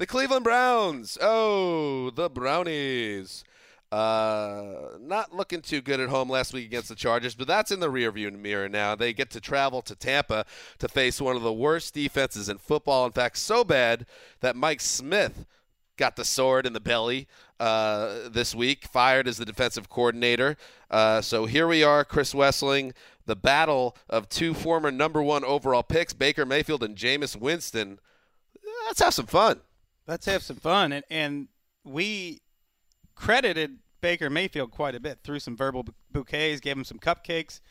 [0.04, 1.18] The Cleveland Browns.
[1.22, 3.46] Oh, the Brownies.
[3.90, 7.80] Uh, not looking too good at home last week against the Chargers, but that's in
[7.80, 8.96] the rearview mirror now.
[8.96, 10.46] They get to travel to Tampa
[10.80, 13.06] to face one of the worst defenses in football.
[13.06, 14.06] In fact, so bad
[14.42, 15.46] that Mike Smith
[15.96, 17.30] got the sword in the belly
[17.62, 20.58] uh, this week, fired as the defensive coordinator.
[20.92, 22.92] Uh, so here we are, Chris Wesseling,
[23.26, 28.00] the battle of two former number one overall picks, Baker Mayfield and Jameis Winston.
[28.86, 29.62] Let's have some fun.
[30.08, 30.92] Let's have some fun.
[30.92, 31.48] And, and
[31.84, 32.42] we
[33.16, 37.62] credited Baker Mayfield quite a bit, threw some verbal bouquets, gave him some cupcakes.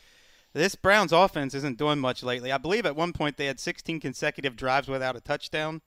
[0.54, 2.52] This Browns offense isn't doing much lately.
[2.52, 5.80] I believe at one point they had 16 consecutive drives without a touchdown.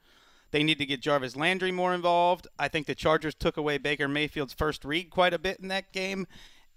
[0.52, 2.48] They need to get Jarvis Landry more involved.
[2.58, 5.92] I think the Chargers took away Baker Mayfield's first read quite a bit in that
[5.92, 6.28] game.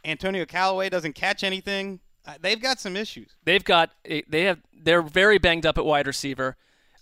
[0.05, 2.01] Antonio Callaway doesn't catch anything.
[2.27, 3.37] Uh, they've got some issues.
[3.45, 6.57] They've got they have they're very banged up at wide receiver.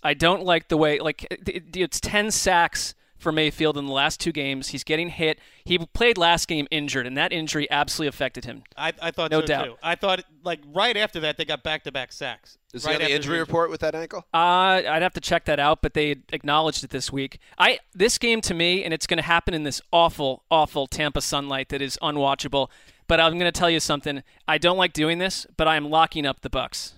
[0.07, 4.31] I don't like the way like it's 10 sacks for Mayfield in the last two
[4.31, 4.69] games.
[4.69, 5.37] He's getting hit.
[5.65, 8.63] He played last game injured and that injury absolutely affected him.
[8.77, 9.65] I, I thought No so doubt.
[9.65, 9.75] too.
[9.83, 12.57] I thought like right after that they got back-to-back sacks.
[12.73, 14.19] Is right he on the after injury report with that ankle?
[14.33, 17.39] Uh, I'd have to check that out, but they acknowledged it this week.
[17.57, 21.19] I this game to me, and it's going to happen in this awful, awful Tampa
[21.19, 22.69] sunlight that is unwatchable.
[23.07, 24.23] But I'm going to tell you something.
[24.47, 26.93] I don't like doing this, but I am locking up the Bucs.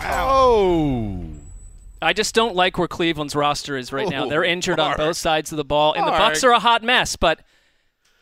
[0.00, 1.31] Oh.
[2.02, 4.26] I just don't like where Cleveland's roster is right now.
[4.26, 7.16] They're injured on both sides of the ball, and the Bucs are a hot mess.
[7.16, 7.40] But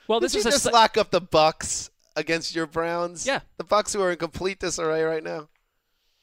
[0.06, 3.26] well, Did this you is a just s- lock up the Bucs against your Browns?
[3.26, 3.40] Yeah.
[3.56, 5.48] The Bucs who are in complete disarray right now.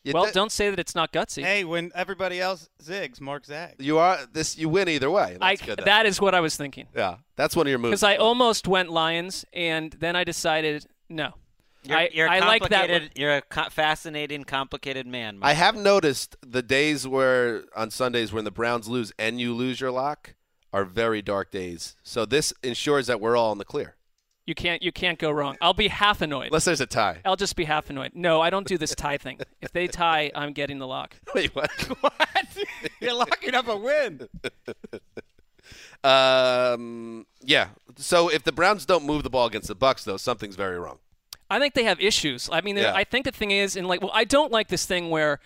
[0.03, 0.25] You well.
[0.25, 1.43] did- Don't say that it's not gutsy.
[1.43, 3.75] Hey, when everybody else zigs, Mark zags.
[3.83, 4.57] You are this.
[4.57, 5.37] You win either way.
[5.41, 5.81] I, good.
[5.83, 6.87] that is what I was thinking.
[6.95, 7.91] yeah, that's one of your moves.
[7.91, 11.33] Because I almost went Lions, and then I decided no.
[11.83, 13.17] You're, I, you're I like that.
[13.17, 15.39] You're a co- fascinating, complicated man.
[15.41, 19.79] I have noticed the days where on Sundays when the Browns lose and you lose
[19.79, 20.35] your lock
[20.73, 21.95] are very dark days.
[22.03, 23.95] So this ensures that we're all in the clear,
[24.45, 25.55] You can't you can't go wrong.
[25.61, 26.47] I'll be half annoyed.
[26.47, 27.21] unless there's a tie.
[27.23, 28.11] I'll just be half annoyed.
[28.13, 29.39] No, I don't do this tie thing.
[29.61, 31.15] If they tie, I'm getting the lock.
[31.35, 31.71] Wait, what?
[32.01, 32.13] what?
[33.01, 34.27] You're locking up a win.
[36.03, 37.69] um, yeah.
[37.97, 40.99] So if the Browns don't move the ball against the Bucs, though, something's very wrong.
[41.49, 42.49] I think they have issues.
[42.51, 42.93] I mean, Yeah.
[42.95, 45.39] I think the thing is, and like, well, I don't like this thing where,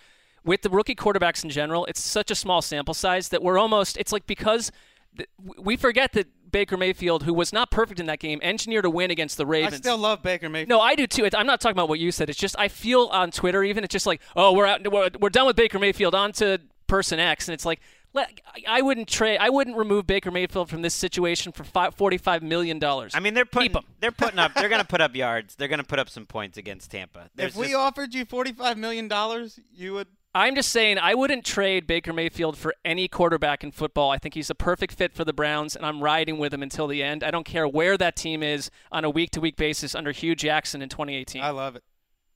[0.44, 3.96] with the rookie quarterbacks in general, it's such a small sample size that we're almost.
[3.96, 4.72] It's like because
[5.16, 5.28] th-
[5.58, 9.10] we forget that Baker Mayfield, who was not perfect in that game, engineered a win
[9.12, 9.64] against the Ravens.
[9.64, 9.84] I Ravens.
[9.84, 10.68] still love Baker Mayfield.
[10.68, 11.28] No, I do too.
[11.32, 12.28] I'm not talking about what you said.
[12.28, 15.30] It's just I feel on Twitter even it's just like, oh, we're out, we're, we're
[15.30, 16.14] done with Baker Mayfield.
[16.14, 17.80] On to person X, and it's like, let,
[18.20, 18.26] I-
[18.68, 19.38] I wouldn't trade.
[19.38, 23.12] I wouldn't remove Baker Mayfield from this situation for five, 45 million dollars.
[23.14, 23.84] I mean, they're putting Keep 'em.
[24.00, 25.54] they're putting up they're going to put up yards.
[25.56, 27.30] They're going to put up some points against Tampa.
[27.34, 30.08] There's if we just- offered you forty-five million dollars, you would.
[30.34, 34.10] I'm just saying I wouldn't trade Baker Mayfield for any quarterback in football.
[34.10, 36.86] I think he's a perfect fit for the Browns, and I'm riding with him until
[36.86, 37.22] the end.
[37.22, 40.88] I don't care where that team is on a week-to-week basis under Hue Jackson in
[40.88, 41.42] 2018.
[41.42, 41.82] I love it.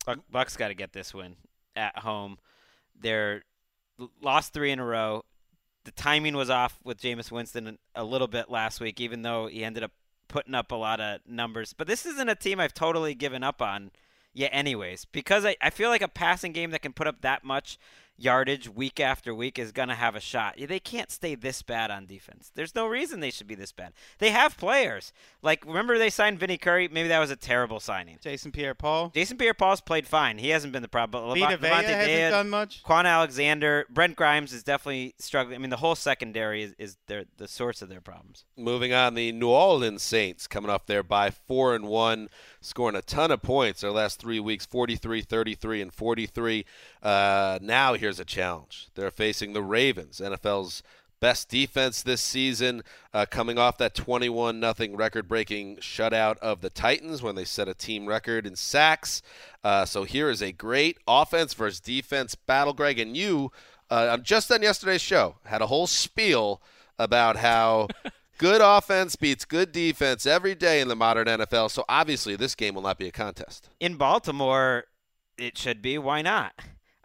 [0.04, 1.36] Buck, Bucs got to get this win
[1.74, 2.36] at home.
[3.00, 3.44] They're
[4.20, 5.24] lost three in a row.
[5.86, 9.62] The timing was off with Jameis Winston a little bit last week, even though he
[9.62, 9.92] ended up
[10.26, 11.72] putting up a lot of numbers.
[11.72, 13.92] But this isn't a team I've totally given up on
[14.34, 17.44] yet, anyways, because I, I feel like a passing game that can put up that
[17.44, 17.78] much
[18.18, 20.56] yardage week after week is going to have a shot.
[20.58, 22.50] They can't stay this bad on defense.
[22.54, 23.92] There's no reason they should be this bad.
[24.18, 25.12] They have players.
[25.42, 26.88] Like, remember they signed Vinny Curry?
[26.88, 28.18] Maybe that was a terrible signing.
[28.22, 29.12] Jason Pierre-Paul.
[29.14, 30.38] Jason Pierre-Paul's played fine.
[30.38, 31.28] He hasn't been the problem.
[31.28, 32.82] But Vita Vea hasn't David, done much.
[32.82, 35.56] Kwon Alexander, Brent Grimes is definitely struggling.
[35.56, 38.44] I mean, the whole secondary is, is their, the source of their problems.
[38.56, 42.28] Moving on, the New Orleans Saints coming off there by four and one,
[42.60, 46.64] scoring a ton of points their last three weeks 43, 33, and 43.
[47.06, 48.88] Uh, now here's a challenge.
[48.96, 50.82] They're facing the Ravens, NFL's
[51.20, 52.82] best defense this season,
[53.14, 57.68] uh, coming off that 21 nothing record breaking shutout of the Titans when they set
[57.68, 59.22] a team record in sacks.
[59.62, 62.98] Uh, so here is a great offense versus defense battle, Greg.
[62.98, 63.52] And you,
[63.88, 66.60] uh, just on yesterday's show, had a whole spiel
[66.98, 67.86] about how.
[68.38, 71.70] Good offense beats good defense every day in the modern NFL.
[71.70, 73.70] So obviously, this game will not be a contest.
[73.80, 74.84] In Baltimore,
[75.38, 75.96] it should be.
[75.96, 76.52] Why not?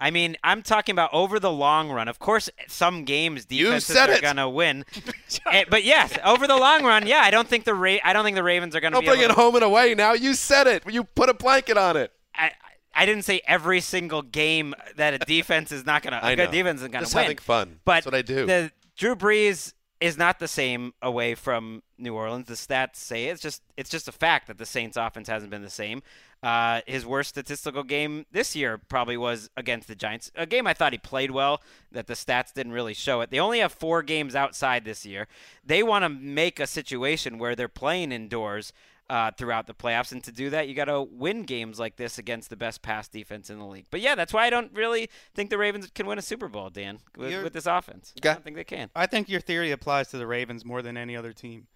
[0.02, 2.08] I mean, I'm talking about over the long run.
[2.08, 4.84] Of course, some games defenses are gonna win,
[5.52, 8.24] Eh, but yes, over the long run, yeah, I don't think the Ra- I don't
[8.26, 8.96] think the Ravens are gonna.
[8.96, 10.14] Don't be bring it to- home and away now.
[10.14, 10.84] You said it.
[10.92, 12.12] You put a blanket on it.
[12.36, 12.52] I,
[12.96, 16.20] I didn't say every single game that a defense is not gonna.
[16.24, 16.52] I a good know.
[16.52, 17.24] defense is gonna Just win.
[17.26, 17.80] having fun.
[17.86, 18.46] But That's what I do.
[18.48, 22.48] The Drew Brees is not the same away from New Orleans.
[22.48, 25.62] The stats say it's just it's just a fact that the Saints offense hasn't been
[25.62, 26.02] the same.
[26.42, 30.32] Uh, his worst statistical game this year probably was against the Giants.
[30.36, 33.30] A game I thought he played well, that the stats didn't really show it.
[33.30, 35.28] They only have four games outside this year.
[35.64, 38.74] They want to make a situation where they're playing indoors
[39.12, 42.18] uh, throughout the playoffs, and to do that, you got to win games like this
[42.18, 43.88] against the best pass defense in the league.
[43.92, 46.70] But yeah, that's why I don't really think the Ravens can win a Super Bowl,
[46.70, 48.14] Dan, with, with this offense.
[48.32, 48.90] I don't think they can.
[48.96, 51.68] I think your theory applies to the Ravens more than any other team.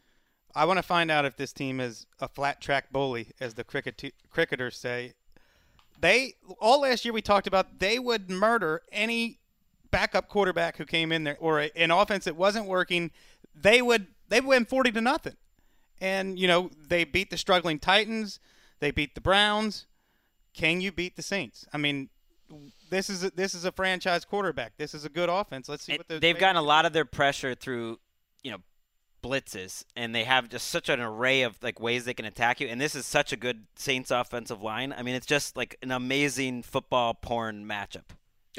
[0.55, 3.65] I want to find out if this team is a flat track bully, as the
[3.65, 5.11] cricket cricketers say.
[5.99, 9.39] They all last year we talked about they would murder any
[9.91, 13.11] backup quarterback who came in there or an offense that wasn't working.
[13.53, 15.35] They would they win forty to nothing,
[16.01, 18.39] and you know they beat the struggling Titans.
[18.79, 19.85] They beat the Browns.
[20.53, 21.65] Can you beat the Saints?
[21.73, 22.09] I mean,
[22.89, 24.77] this is a, this is a franchise quarterback.
[24.77, 25.67] This is a good offense.
[25.67, 27.99] Let's see what They've gotten a lot of their pressure through,
[28.43, 28.59] you know,
[29.23, 32.67] blitzes, and they have just such an array of like ways they can attack you.
[32.67, 34.93] And this is such a good Saints offensive line.
[34.95, 38.03] I mean, it's just like an amazing football porn matchup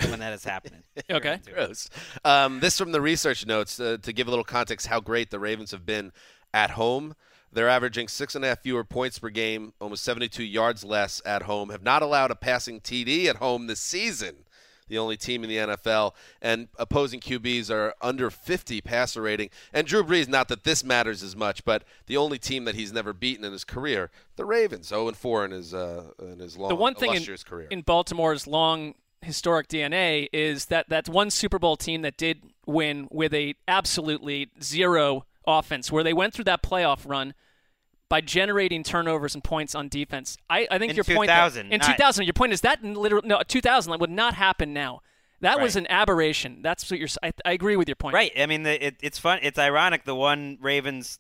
[0.09, 0.82] when that is happening.
[1.11, 1.39] Okay.
[1.55, 1.89] Gross.
[2.24, 5.39] Um, this from the research notes uh, to give a little context how great the
[5.39, 6.11] Ravens have been
[6.57, 7.15] at home.
[7.53, 11.43] They're averaging six and a half fewer points per game, almost 72 yards less at
[11.43, 11.69] home.
[11.69, 14.45] Have not allowed a passing TD at home this season.
[14.89, 19.51] The only team in the NFL, and opposing QBs are under 50 passer rating.
[19.73, 22.93] And Drew Brees, not that this matters as much, but the only team that he's
[22.93, 26.57] never beaten in his career, the Ravens, 0 and 4 in his uh, in his
[26.57, 27.67] long the one thing in, career.
[27.69, 33.09] in Baltimore's long historic DNA is that that one Super Bowl team that did win
[33.11, 37.35] with a absolutely zero offense, where they went through that playoff run
[38.09, 40.37] by generating turnovers and points on defense.
[40.49, 42.95] I, I think In your point that- in not- 2000, your point is that in
[42.95, 45.01] literally no 2000 that would not happen now.
[45.41, 46.63] That was an aberration.
[46.63, 47.09] That's what you're.
[47.23, 48.15] I agree with your point.
[48.15, 48.33] Right.
[48.39, 49.39] I mean, the, it, it's fun.
[49.43, 50.05] It's ironic.
[50.05, 51.19] The one Ravens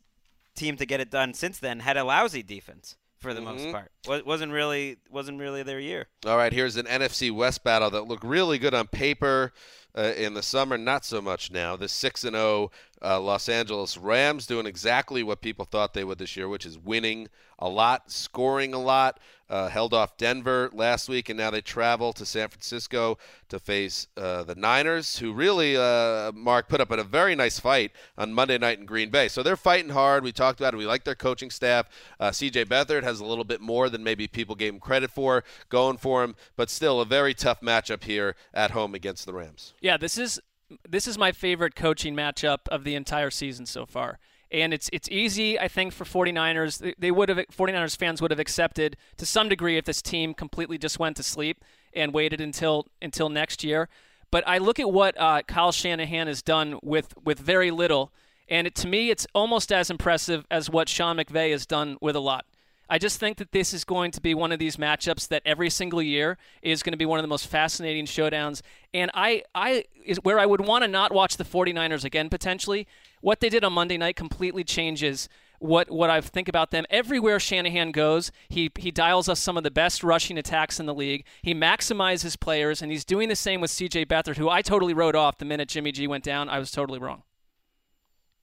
[0.54, 3.72] team to get it done since then had a lousy defense for the most Mhm.
[3.72, 3.92] part.
[4.06, 6.06] Wa- wasn't really wasn't really their year.
[6.26, 9.52] All right, here's an NFC West battle that looked really good on paper
[9.96, 11.76] uh, in the summer, not so much now.
[11.76, 12.70] The 6 and 0
[13.02, 16.78] uh, Los Angeles Rams doing exactly what people thought they would this year, which is
[16.78, 17.28] winning
[17.58, 19.18] a lot, scoring a lot.
[19.48, 23.16] Uh, held off Denver last week, and now they travel to San Francisco
[23.48, 27.92] to face uh, the Niners, who really, uh, Mark, put up a very nice fight
[28.18, 29.28] on Monday night in Green Bay.
[29.28, 30.24] So they're fighting hard.
[30.24, 30.78] We talked about it.
[30.78, 31.88] We like their coaching staff.
[32.18, 32.64] Uh, C.J.
[32.64, 36.22] Beathard has a little bit more than maybe people gave him credit for going for
[36.22, 39.74] him, but still a very tough matchup here at home against the Rams.
[39.80, 40.40] Yeah, this is
[40.88, 44.18] this is my favorite coaching matchup of the entire season so far.
[44.50, 46.94] And it's it's easy, I think, for 49ers.
[46.98, 50.78] They- would have 49ers fans would have accepted to some degree if this team completely
[50.78, 53.88] just went to sleep and waited until until next year.
[54.30, 58.12] But I look at what uh, Kyle Shanahan has done with with very little,
[58.48, 62.14] and it, to me, it's almost as impressive as what Sean McVay has done with
[62.14, 62.44] a lot.
[62.88, 65.70] I just think that this is going to be one of these matchups that every
[65.70, 68.62] single year is going to be one of the most fascinating showdowns.
[68.94, 72.86] And I, I is where I would want to not watch the 49ers again potentially.
[73.20, 75.28] What they did on Monday night completely changes
[75.58, 76.84] what what I think about them.
[76.90, 80.94] Everywhere Shanahan goes, he he dials us some of the best rushing attacks in the
[80.94, 81.24] league.
[81.42, 84.06] He maximizes players, and he's doing the same with C.J.
[84.06, 86.48] Beathard, who I totally wrote off the minute Jimmy G went down.
[86.48, 87.22] I was totally wrong.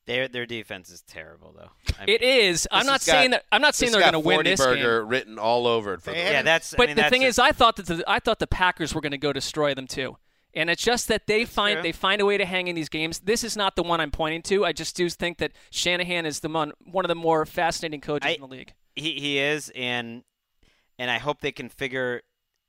[0.06, 1.70] Their their defense is terrible though.
[1.98, 2.68] I It is.
[2.72, 3.46] I'm not saying got- that.
[3.54, 4.68] I'm not saying this they're going to win this game.
[4.68, 6.46] Forty-burger written all over it for the yeah, Rams.
[6.46, 6.74] that's.
[6.74, 8.48] I But mean, the that's thing a- is, I thought that the, I thought the
[8.48, 10.18] Packers were going to go destroy them too,
[10.54, 11.84] and it's just that they find true.
[11.84, 13.20] they find a way to hang in these games.
[13.20, 14.66] This is not the one I'm pointing to.
[14.66, 18.28] I just do think that Shanahan is the mon, one of the more fascinating coaches
[18.30, 18.74] I- in the league.
[18.98, 20.24] he he is, and
[21.00, 22.24] and I hope they can figure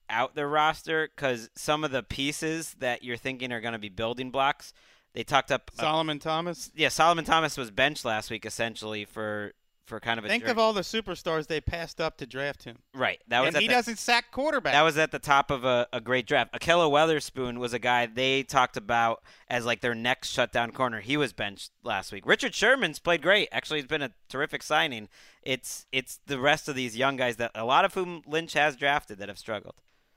[0.09, 3.89] out their roster because some of the pieces that you're thinking are going to be
[3.89, 4.73] building blocks,
[5.15, 5.71] they talked up.
[5.79, 6.71] uh, Solomon Thomas.
[6.75, 9.53] yeah, Solomon Thomas was benched last week essentially for
[9.87, 10.53] for kind of a Think jerk.
[10.53, 12.79] of all the superstars they passed up to draft him.
[12.95, 13.21] right.
[13.29, 14.73] That was and he the- doesn't sack quarterback.
[14.73, 16.55] That was at the top of a, a great draft.
[16.55, 21.01] Ahkello Witherspoon was a guy they talked about as like their next shutdown corner.
[21.03, 22.25] He was benched last week.
[22.25, 23.51] Richard Sherman's played great.
[23.53, 25.11] Actually, he's been a terrific signing.
[25.43, 28.77] It's it's the rest of these young guys that a lot of whom Lynch has
[28.77, 29.75] drafted that have struggled.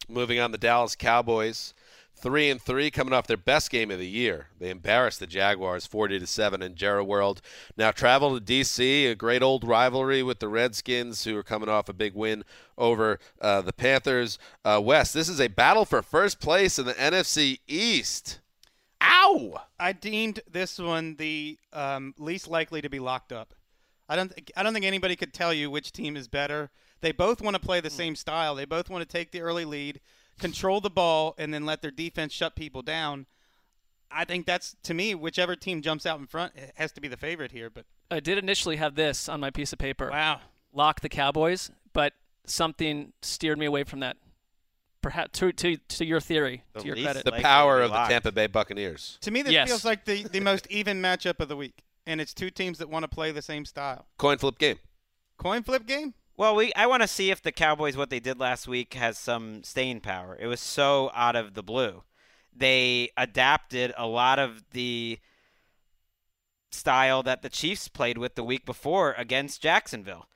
[0.07, 1.73] Moving on, the Dallas Cowboys,
[2.17, 4.47] three and three, coming off their best game of the year.
[4.59, 7.41] They embarrassed the Jaguars, forty to seven, in Jerry World.
[7.77, 11.89] Now travel to D.C., a great old rivalry with the Redskins, who are coming off
[11.89, 12.43] a big win
[12.77, 14.37] over uh, the Panthers.
[14.65, 18.39] Uh, West, this is a battle for first place in the NFC East.
[19.01, 19.61] Ow!
[19.79, 23.53] I deemed this one the um, least likely to be locked up.
[24.09, 24.33] I don't.
[24.33, 26.69] Th- I don't think anybody could tell you which team is better.
[27.01, 28.55] They both want to play the same style.
[28.55, 29.99] They both want to take the early lead,
[30.39, 33.25] control the ball, and then let their defense shut people down.
[34.09, 37.17] I think that's to me, whichever team jumps out in front has to be the
[37.17, 37.69] favorite here.
[37.69, 40.09] But I did initially have this on my piece of paper.
[40.09, 40.39] wow,
[40.73, 42.13] Lock the Cowboys, but
[42.45, 44.17] something steered me away from that.
[45.01, 47.25] Perhaps to to, to your theory, The to your least credit.
[47.25, 47.97] The power of the.
[48.05, 49.17] Tampa Bay Buccaneers.
[49.21, 49.67] to me this Yes.
[49.67, 52.89] feels like the, the most even matchup of the week, and it's two teams that
[52.89, 54.07] want to play the same style.
[54.17, 54.79] Coin flip game.
[55.37, 56.13] Coin flip game.
[56.37, 59.17] Well, we I want to see if the Cowboys what they did last week has
[59.17, 60.37] some staying power.
[60.39, 62.03] It was so out of the blue.
[62.55, 65.17] They adapted a lot of the
[66.71, 70.27] style that the Chiefs played with the week before against Jacksonville.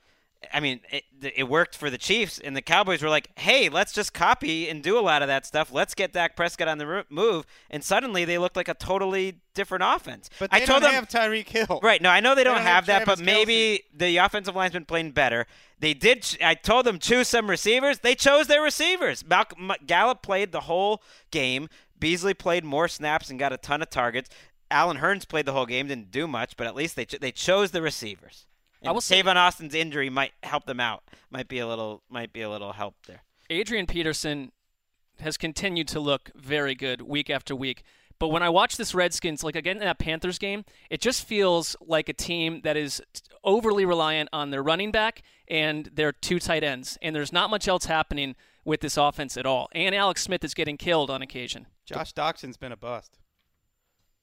[0.51, 3.93] I mean, it, it worked for the Chiefs, and the Cowboys were like, "Hey, let's
[3.93, 5.71] just copy and do a lot of that stuff.
[5.71, 9.83] Let's get Dak Prescott on the move." And suddenly, they looked like a totally different
[9.85, 10.29] offense.
[10.39, 11.79] But I told don't them, have Tyreek Hill.
[11.83, 12.01] Right.
[12.01, 14.85] No, I know they don't don't have have that, but maybe the offensive line's been
[14.85, 15.45] playing better.
[15.79, 16.37] They did.
[16.43, 17.99] I told them choose some receivers.
[17.99, 19.23] They chose their receivers.
[19.25, 21.69] Malcolm Gallup played the whole game.
[21.99, 24.29] Beasley played more snaps and got a ton of targets.
[24.71, 27.31] Allen Hurns played the whole game, didn't do much, but at least they ch- they
[27.31, 28.47] chose the receivers.
[28.84, 31.03] I And will say- Tavon Austin's injury might help them out.
[31.29, 33.23] Might be a little might be a little help there.
[33.49, 34.51] Adrian Peterson
[35.19, 37.84] has continued to look very good week after week.
[38.17, 41.75] But when I watch this Redskins, like again in that Panthers game, it just feels
[41.82, 43.01] like a team that is
[43.43, 46.97] overly reliant on their running back and their two tight ends.
[47.01, 49.69] And there's not much else happening with this offense at all.
[49.73, 51.65] And Alex Smith is getting killed on occasion.
[51.86, 53.17] Josh Doctson's been a bust.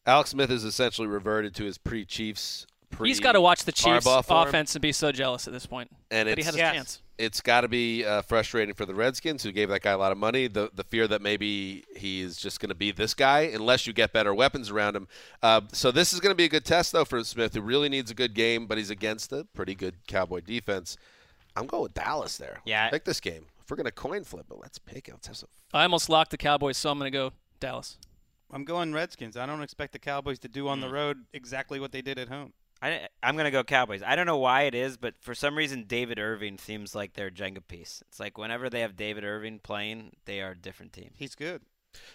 [0.07, 2.67] Alex Smith has essentially reverted to his pre-Chiefs.
[2.99, 5.91] Pre He's got to watch the Chiefs offense and be so jealous at this point.
[6.11, 6.75] and But he it's had his Yes.
[6.75, 7.03] chance.
[7.17, 10.13] it's got to be uh, frustrating for the Redskins, who gave that guy a lot
[10.13, 10.47] of money.
[10.49, 14.13] The the fear that maybe he's just going to be this guy unless you get
[14.13, 15.09] better weapons around him.
[15.43, 17.89] Uh, so this is going to be a good test though for Smith, who really
[17.89, 20.97] needs a good game, but he's against a pretty good Cowboy defense.
[21.57, 22.61] I'm going with Dallas there.
[22.65, 22.89] Yeah.
[22.91, 23.47] pick this game.
[23.63, 25.13] If we're going to coin flip it, let's pick it.
[25.13, 25.49] Let's have some.
[25.75, 27.99] I almost locked the Cowboys, so I'm going to go Dallas.
[28.51, 29.37] I'm going Redskins.
[29.37, 32.29] I don't expect the Cowboys to do on the road exactly what they did at
[32.29, 32.55] home.
[32.81, 34.03] I, I'm going to go Cowboys.
[34.07, 37.31] I don't know why it is, but for some reason, David Irving seems like their
[37.31, 38.03] Jenga piece.
[38.09, 41.11] It's like whenever they have David Irving playing, they are a different team.
[41.17, 41.63] He's good.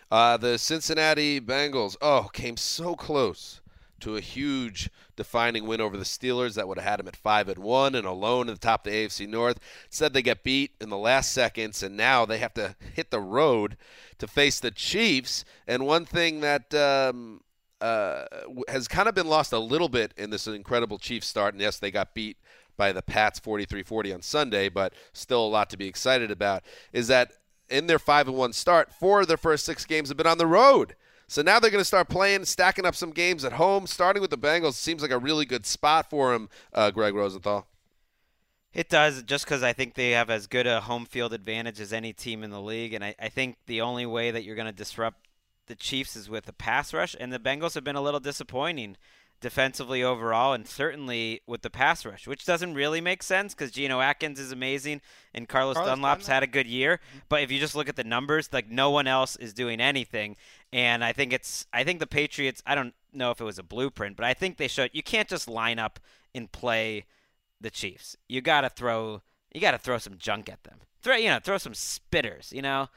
[0.09, 3.59] Uh, the Cincinnati Bengals, oh, came so close
[3.99, 7.47] to a huge defining win over the Steelers that would have had them at five
[7.47, 9.59] and one and alone at the top of the AFC North.
[9.86, 13.22] Instead, they get beat in the last seconds, and now they have to hit the
[13.22, 13.78] road
[14.18, 15.45] to face the Chiefs.
[15.68, 17.41] And one thing that um,
[17.84, 18.26] uh,
[18.70, 21.80] has kind of been lost a little bit in this incredible Chiefs start, and yes,
[21.80, 22.38] they got beat
[22.78, 26.64] by the Pats 43-40 on Sunday, but still a lot to be excited about,
[26.94, 27.34] is that
[27.70, 30.38] in their 5 and 1 start, four of their first 6 games have been on
[30.38, 30.96] the road.
[31.28, 33.88] So now they're going to start playing, stacking up some games at home.
[33.88, 37.68] Starting with the Bengals seems like a really good spot for them, uh, Gregg Rosenthal.
[38.74, 41.94] It does, just because I think they have as good a home field advantage as
[41.94, 44.68] any team in the league, and I, I think the only way that you're going
[44.68, 45.23] to disrupt
[45.68, 48.97] the Chiefs is with a pass rush, and the Bengals have been a little disappointing
[49.43, 53.99] defensively overall, and certainly with the pass rush, which doesn't really make sense because Geno
[53.99, 55.01] Atkins is amazing
[55.34, 56.34] and Carlos, Carlos Dunlap's Dunlap.
[56.36, 57.20] had a good year, mm-hmm.
[57.28, 60.38] but if you just look at the numbers, like no one else is doing anything,
[60.72, 62.64] and I think it's I think the Patriots.
[62.66, 65.28] I don't know if it was a blueprint, but I think they showed you can't
[65.28, 65.99] just line up
[66.34, 67.05] and play
[67.59, 68.16] the Chiefs.
[68.30, 69.22] You got to throw
[69.53, 70.80] you got to throw some junk at them.
[71.01, 72.88] Throw you know, throw some spitters, you know.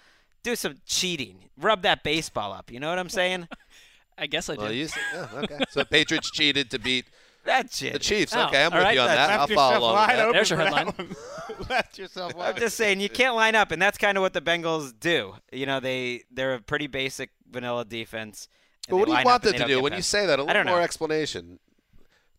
[0.47, 1.51] Do some cheating.
[1.59, 3.49] Rub that baseball up, you know what I'm saying?
[4.17, 4.61] I guess I do.
[4.61, 5.59] Well, you said, yeah, okay.
[5.71, 7.07] So Patriots cheated to beat
[7.45, 7.95] That's it.
[7.95, 8.33] the Chiefs.
[8.33, 9.31] Oh, Okay, I'm with right, you on that.
[9.31, 10.33] I'll follow along with wide that.
[10.33, 10.93] There's your headline.
[11.69, 12.55] Left yourself wide.
[12.55, 15.35] I'm just saying you can't line up, and that's kind of what the Bengals do.
[15.51, 18.47] You know, they they're a pretty basic vanilla defense.
[18.89, 20.39] But what do you want them to don't do when you say that?
[20.39, 20.83] A I little more know.
[20.85, 21.59] explanation.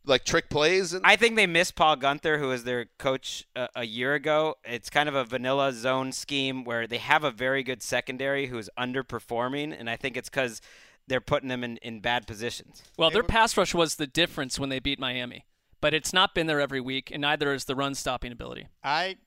[0.07, 3.67] Like trick plays and I think they missed Paul Guenther, who was their coach a,
[3.75, 4.55] a year ago.
[4.63, 8.69] It's kind of a vanilla zone scheme where they have a very good secondary who's
[8.79, 10.61] underperforming, and I think it's because
[11.07, 12.83] they're putting them in, in bad positions.
[12.97, 15.45] Well, their pass rush was the difference when they beat Miami.
[15.79, 18.67] but it's not been there every week, and neither is the run stopping ability.
[18.83, 19.17] I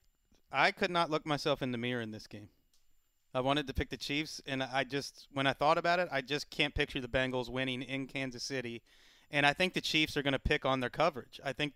[0.52, 2.48] I could not look myself in the mirror in this game.
[3.32, 6.20] I wanted to pick the Chiefs, and I just when I thought about it, I
[6.22, 8.82] just can't picture the Bengals winning in Kansas City,
[9.30, 11.40] and I think the Chiefs are going to pick on their coverage.
[11.44, 11.74] I think,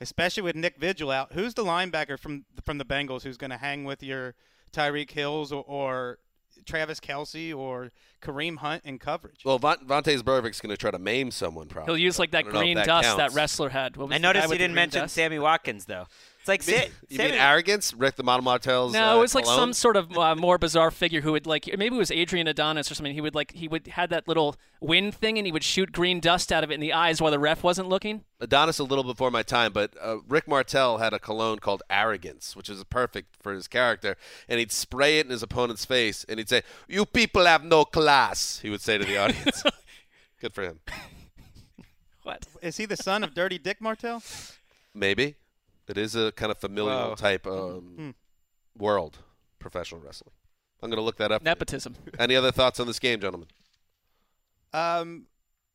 [0.00, 3.56] especially with Nick Vigil out, who's the linebacker from from the Bengals who's going to
[3.58, 4.34] hang with your
[4.72, 6.18] Tyreek Hills or, or
[6.66, 7.90] Travis Kelce or
[8.22, 9.44] Kareem Hunt in coverage?
[9.44, 11.94] Well, Von- Vontaze Burfict's going to try to maim someone, probably.
[11.94, 13.96] He'll use like that don't know if green that dust that wrestler had.
[13.96, 15.14] What was I noticed with you didn't mention dust?
[15.14, 16.06] Sammy Watkins though.
[16.48, 17.92] It's like Sa- You Sammy, mean arrogance?
[17.92, 19.60] Rick the Model Martel's No, uh, it was like cologne?
[19.60, 22.90] some sort of uh, more bizarre figure who would like maybe it was Adrian Adonis
[22.90, 23.12] or something.
[23.12, 26.20] He would like he would had that little wind thing and he would shoot green
[26.20, 28.24] dust out of it in the eyes while the ref wasn't looking.
[28.40, 32.56] Adonis a little before my time, but uh, Rick Martel had a cologne called Arrogance,
[32.56, 34.16] which is perfect for his character.
[34.48, 37.84] And he'd spray it in his opponent's face, and he'd say, "You people have no
[37.84, 39.62] class." He would say to the audience.
[40.40, 40.80] Good for him.
[42.24, 42.46] What?
[42.60, 44.22] Is he the son of Dirty Dick Martel?
[44.92, 45.36] Maybe
[45.88, 47.14] it is a kind of familial Whoa.
[47.14, 48.14] type um,
[48.76, 49.18] world,
[49.58, 50.32] professional wrestling.
[50.82, 51.42] I'm going to look that up.
[51.42, 51.96] Nepotism.
[52.18, 53.48] Any other thoughts on this game, gentlemen?
[54.72, 55.26] Um,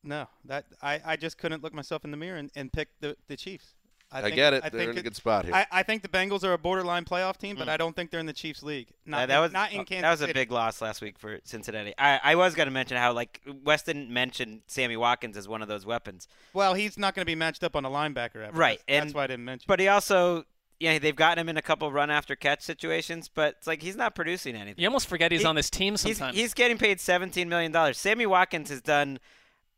[0.04, 3.18] no, that I, I just couldn't look myself in the mirror and, and pick the,
[3.28, 3.74] the Chiefs.
[4.14, 4.64] I think- get it.
[4.64, 5.54] I They're think in a good spot here.
[5.54, 8.20] I, I think the Bengals are a borderline playoff team, but I don't think they're
[8.20, 8.88] in the Chiefs league.
[9.06, 10.34] Not Uh, that was not in Kansas that was a City.
[10.34, 11.94] big loss last week for Cincinnati.
[11.98, 15.68] I, I was going to mention how like Weston mentioned Sammy Watkins as one of
[15.68, 18.48] those weapons, Well, he's not going to be matched up on a linebacker.
[18.48, 18.58] Ever.
[18.58, 19.66] Right, That's, and- that's why I didn't mention.
[19.68, 20.44] but he also
[20.80, 23.96] yeah they've gotten him in a couple run after catch situations, but it's like he's
[23.96, 24.82] not producing anything.
[24.82, 26.36] You almost forget he's He- on this team He's, sometimes.
[26.38, 27.98] he's getting paid seventeen million dollars.
[27.98, 29.20] Sammy Watkins has done,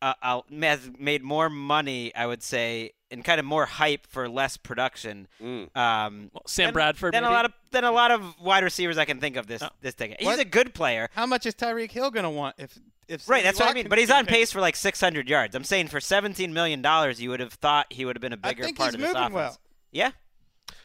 [0.02, 4.28] uh, uh, has made more money, I would say, and kind of more hype for
[4.28, 5.28] less production.
[5.42, 5.76] Mm.
[5.78, 8.98] Um, Well, Sam than- Bradford, than a lot of than a lot of wide receivers
[8.98, 9.70] I can think of this Oh.
[9.82, 10.18] this decade.
[10.20, 10.40] He's What?
[10.40, 11.10] a good player.
[11.14, 12.78] How much is Tyreek Hill going to want if
[13.08, 13.88] if Right, Sammy that's what I mean.
[13.88, 15.56] But he's on pick- pace for like 600 yards.
[15.56, 18.38] I'm saying for 17 million dollars, you would have thought he would have been a
[18.38, 19.34] bigger part he's of this moving offense.
[19.36, 19.58] well.
[19.92, 20.12] Yeah,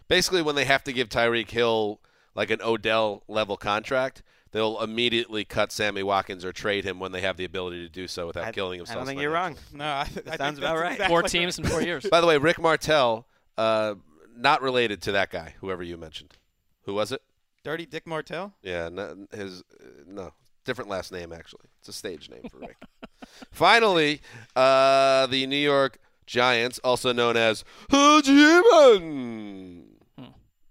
[0.09, 2.01] Basically, when they have to give Tyreek Hill
[2.35, 4.23] like an Odell level contract,
[4.53, 8.09] they'll immediately cut Sammy Watkins or trade him when they have the ability to do
[8.09, 8.97] so without I, killing himself.
[8.97, 9.57] I don't think you're wrong.
[9.73, 10.93] No, I, I think sounds that's about right.
[10.93, 11.31] exactly Four right.
[11.31, 12.07] teams in four years.
[12.11, 13.27] By the way, Rick Martel,
[13.57, 13.95] uh,
[14.37, 16.37] not related to that guy, whoever you mentioned.
[16.85, 17.23] Who was it?
[17.63, 18.55] Dirty Dick Martell.
[18.63, 20.33] Yeah, no, his uh, no
[20.65, 21.67] different last name actually.
[21.81, 22.77] It's a stage name for Rick.
[23.51, 24.21] Finally,
[24.57, 29.83] uh, the New York Giants, also known as Hajiman,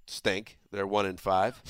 [0.08, 0.58] stink.
[0.72, 1.62] They're one in five,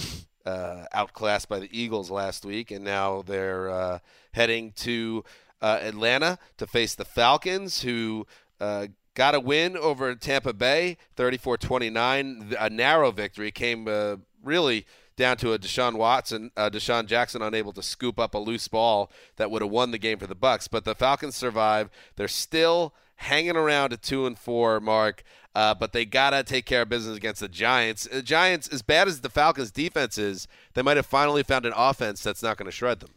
[0.45, 3.99] uh, outclassed by the Eagles last week, and now they're uh,
[4.33, 5.23] heading to
[5.61, 8.25] uh, Atlanta to face the Falcons, who.
[8.59, 12.55] Uh, Got a win over Tampa Bay, 34-29.
[12.57, 14.85] A narrow victory came uh, really
[15.19, 19.11] down to a Deshaun Watson, uh, DeSean Jackson unable to scoop up a loose ball
[19.35, 20.69] that would have won the game for the Bucs.
[20.71, 21.89] But the Falcons survive.
[22.15, 25.23] They're still hanging around at two and four mark,
[25.55, 28.07] uh, but they gotta take care of business against the Giants.
[28.11, 31.73] The Giants, as bad as the Falcons' defense is, they might have finally found an
[31.75, 33.09] offense that's not going to shred them.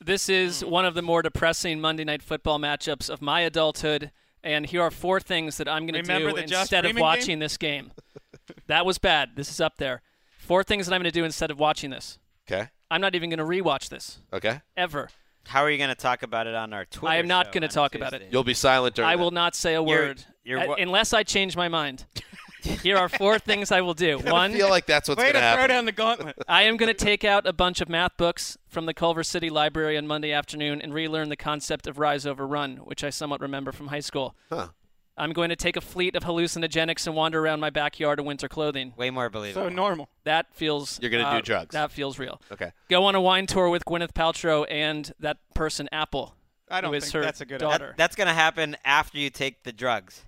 [0.00, 4.10] This is one of the more depressing Monday Night Football matchups of my adulthood.
[4.44, 7.38] And here are four things that I'm going to Remember do instead of watching game?
[7.38, 7.92] this game.
[8.66, 9.36] that was bad.
[9.36, 10.02] This is up there.
[10.40, 12.18] Four things that I'm going to do instead of watching this.
[12.50, 12.68] Okay.
[12.90, 14.60] I'm not even going to rewatch this Okay.
[14.76, 15.08] ever.
[15.46, 17.12] How are you going to talk about it on our Twitter?
[17.12, 18.28] I am not going to on talk about it.
[18.30, 19.10] You'll be silent during.
[19.10, 22.04] I will not say a You're- word you're uh, unless I change my mind.
[22.62, 24.18] Here are four things I will do.
[24.18, 26.36] One, I feel like that's what's Way going to to throw down the gauntlet.
[26.48, 29.50] I am going to take out a bunch of math books from the Culver City
[29.50, 33.40] Library on Monday afternoon and relearn the concept of rise over run, which I somewhat
[33.40, 34.36] remember from high school.
[34.48, 34.68] Huh.
[35.16, 38.48] I'm going to take a fleet of hallucinogenics and wander around my backyard in winter
[38.48, 38.94] clothing.
[38.96, 39.66] Way more believable.
[39.66, 40.08] so normal.
[40.24, 40.98] That feels.
[41.02, 41.72] You're gonna uh, do drugs.
[41.74, 42.40] That feels real.
[42.50, 42.72] Okay.
[42.88, 46.34] Go on a wine tour with Gwyneth Paltrow and that person Apple.
[46.70, 47.88] I don't who is think her that's a good daughter.
[47.88, 50.22] That- that's going to happen after you take the drugs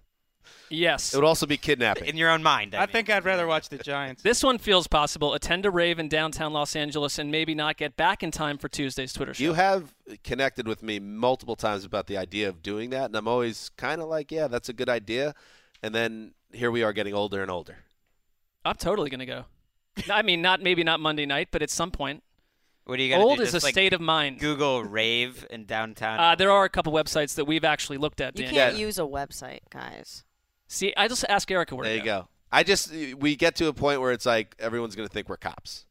[0.71, 1.13] Yes.
[1.15, 2.07] It would also be kidnapping.
[2.07, 2.75] in your own mind.
[2.75, 2.93] I, I mean.
[2.93, 4.23] think I'd rather watch the Giants.
[4.23, 5.35] This one feels possible.
[5.35, 8.69] Attend a rave in downtown Los Angeles and maybe not get back in time for
[8.69, 9.43] Tuesday's Twitter show.
[9.45, 13.29] You have connected with me multiple times about the idea of doing that, and I'm
[13.29, 15.35] always kind of like, yeah, that's a good idea.
[15.83, 17.77] And then here we are getting older and older.
[18.65, 19.45] I'm totally going to go.
[20.11, 22.23] I mean, not maybe not Monday night, but at some point.
[22.87, 23.45] What are you going to Old do?
[23.45, 24.41] is a like, state of mind.
[24.41, 26.19] Google rave in downtown.
[26.21, 28.39] Uh, there are a couple websites that we've actually looked at.
[28.39, 28.81] You can't Yeah.
[28.81, 30.24] use a website, guys.
[30.69, 32.29] See, I just ask Erica where There to you go.
[32.51, 35.37] I just we get to a point where it's like everyone's going to think we're
[35.37, 35.87] cops.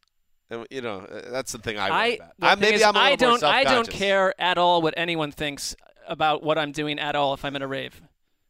[0.50, 2.32] And, you know, uh, that's the thing I worry I, about.
[2.42, 5.76] I- maybe is, I'm a I don't I don't care at all what anyone thinks
[6.08, 8.02] about what I'm doing at all if I'm in a rave.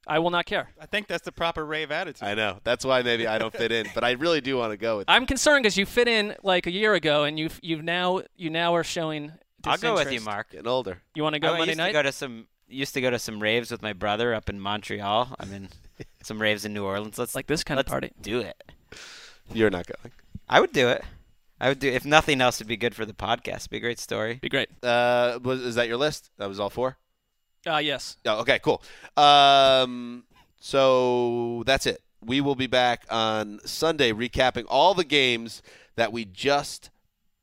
[0.06, 0.70] I will not care.
[0.82, 2.28] I think that's the proper rave attitude.
[2.28, 2.60] I know.
[2.66, 5.06] That's why maybe I don't fit in, but I really do want to go with.
[5.08, 8.50] I'm concerned because you fit in like a year ago, and you've you've now you
[8.50, 9.32] now are showing.
[9.64, 10.20] I'll go with you.
[10.20, 10.52] Mark.
[10.52, 11.02] Getting older.
[11.16, 11.88] You want to go I Monday used night?
[11.88, 14.60] to go to some used to go to some raves with my brother up in
[14.60, 15.36] Montreal.
[15.40, 15.70] I mean,
[16.24, 17.18] Some raves in New Orleans.
[17.18, 18.12] Let's like this kind let's of party.
[18.22, 18.62] Do it.
[19.54, 20.14] You're not going.
[20.48, 21.04] I would do it.
[21.60, 22.58] I would do if nothing else.
[22.58, 23.70] It'd be good for the podcast.
[23.70, 24.39] Be a great story.
[24.41, 24.70] Be great.
[24.84, 26.32] Uh, was is that your list?
[26.38, 26.98] That was all four.
[27.66, 28.18] Uh, yes.
[28.26, 28.84] Oh, okay, cool.
[29.16, 30.26] Um,
[30.60, 32.02] so that's it.
[32.22, 35.62] We will be back on Sunday recapping all the games
[35.96, 36.89] that we just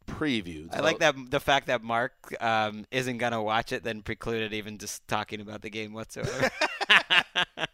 [0.06, 0.74] previewed.
[0.74, 4.78] I like that the fact that Mark um, isn't gonna watch it, then precluded even
[4.78, 6.50] just talking about the game whatsoever.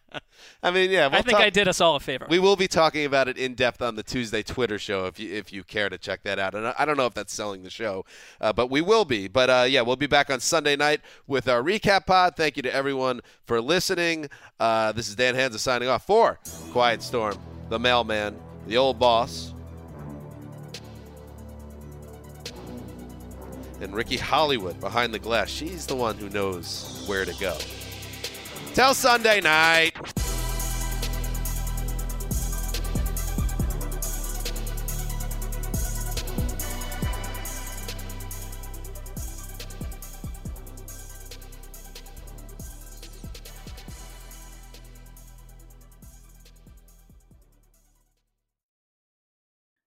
[0.63, 2.27] I mean, yeah, we'll I think talk- I did us all a favor.
[2.29, 5.33] We will be talking about it in depth on the Tuesday Twitter show if you
[5.35, 6.55] if you care to check that out.
[6.55, 8.05] And I don't know if that's selling the show,
[8.41, 9.29] uh, but we will be.
[9.29, 12.37] But uh, yeah, we'll be back on Sunday night with our recap pod.
[12.37, 14.29] Thank you to everyone for listening.
[14.59, 16.39] Uh, this is Dan Hanzus signing off for
[16.73, 17.39] Quiet Storm,
[17.69, 18.37] the mailman,
[18.67, 19.53] the old boss,
[23.81, 25.49] and Ricky Hollywood behind the glass.
[25.49, 27.57] She's the one who knows where to go.
[28.77, 29.97] Till Sunday night.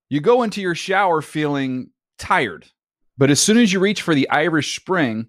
[0.08, 2.66] You go into your shower feeling tired,
[3.16, 5.28] but as soon as you reach for the Irish Spring,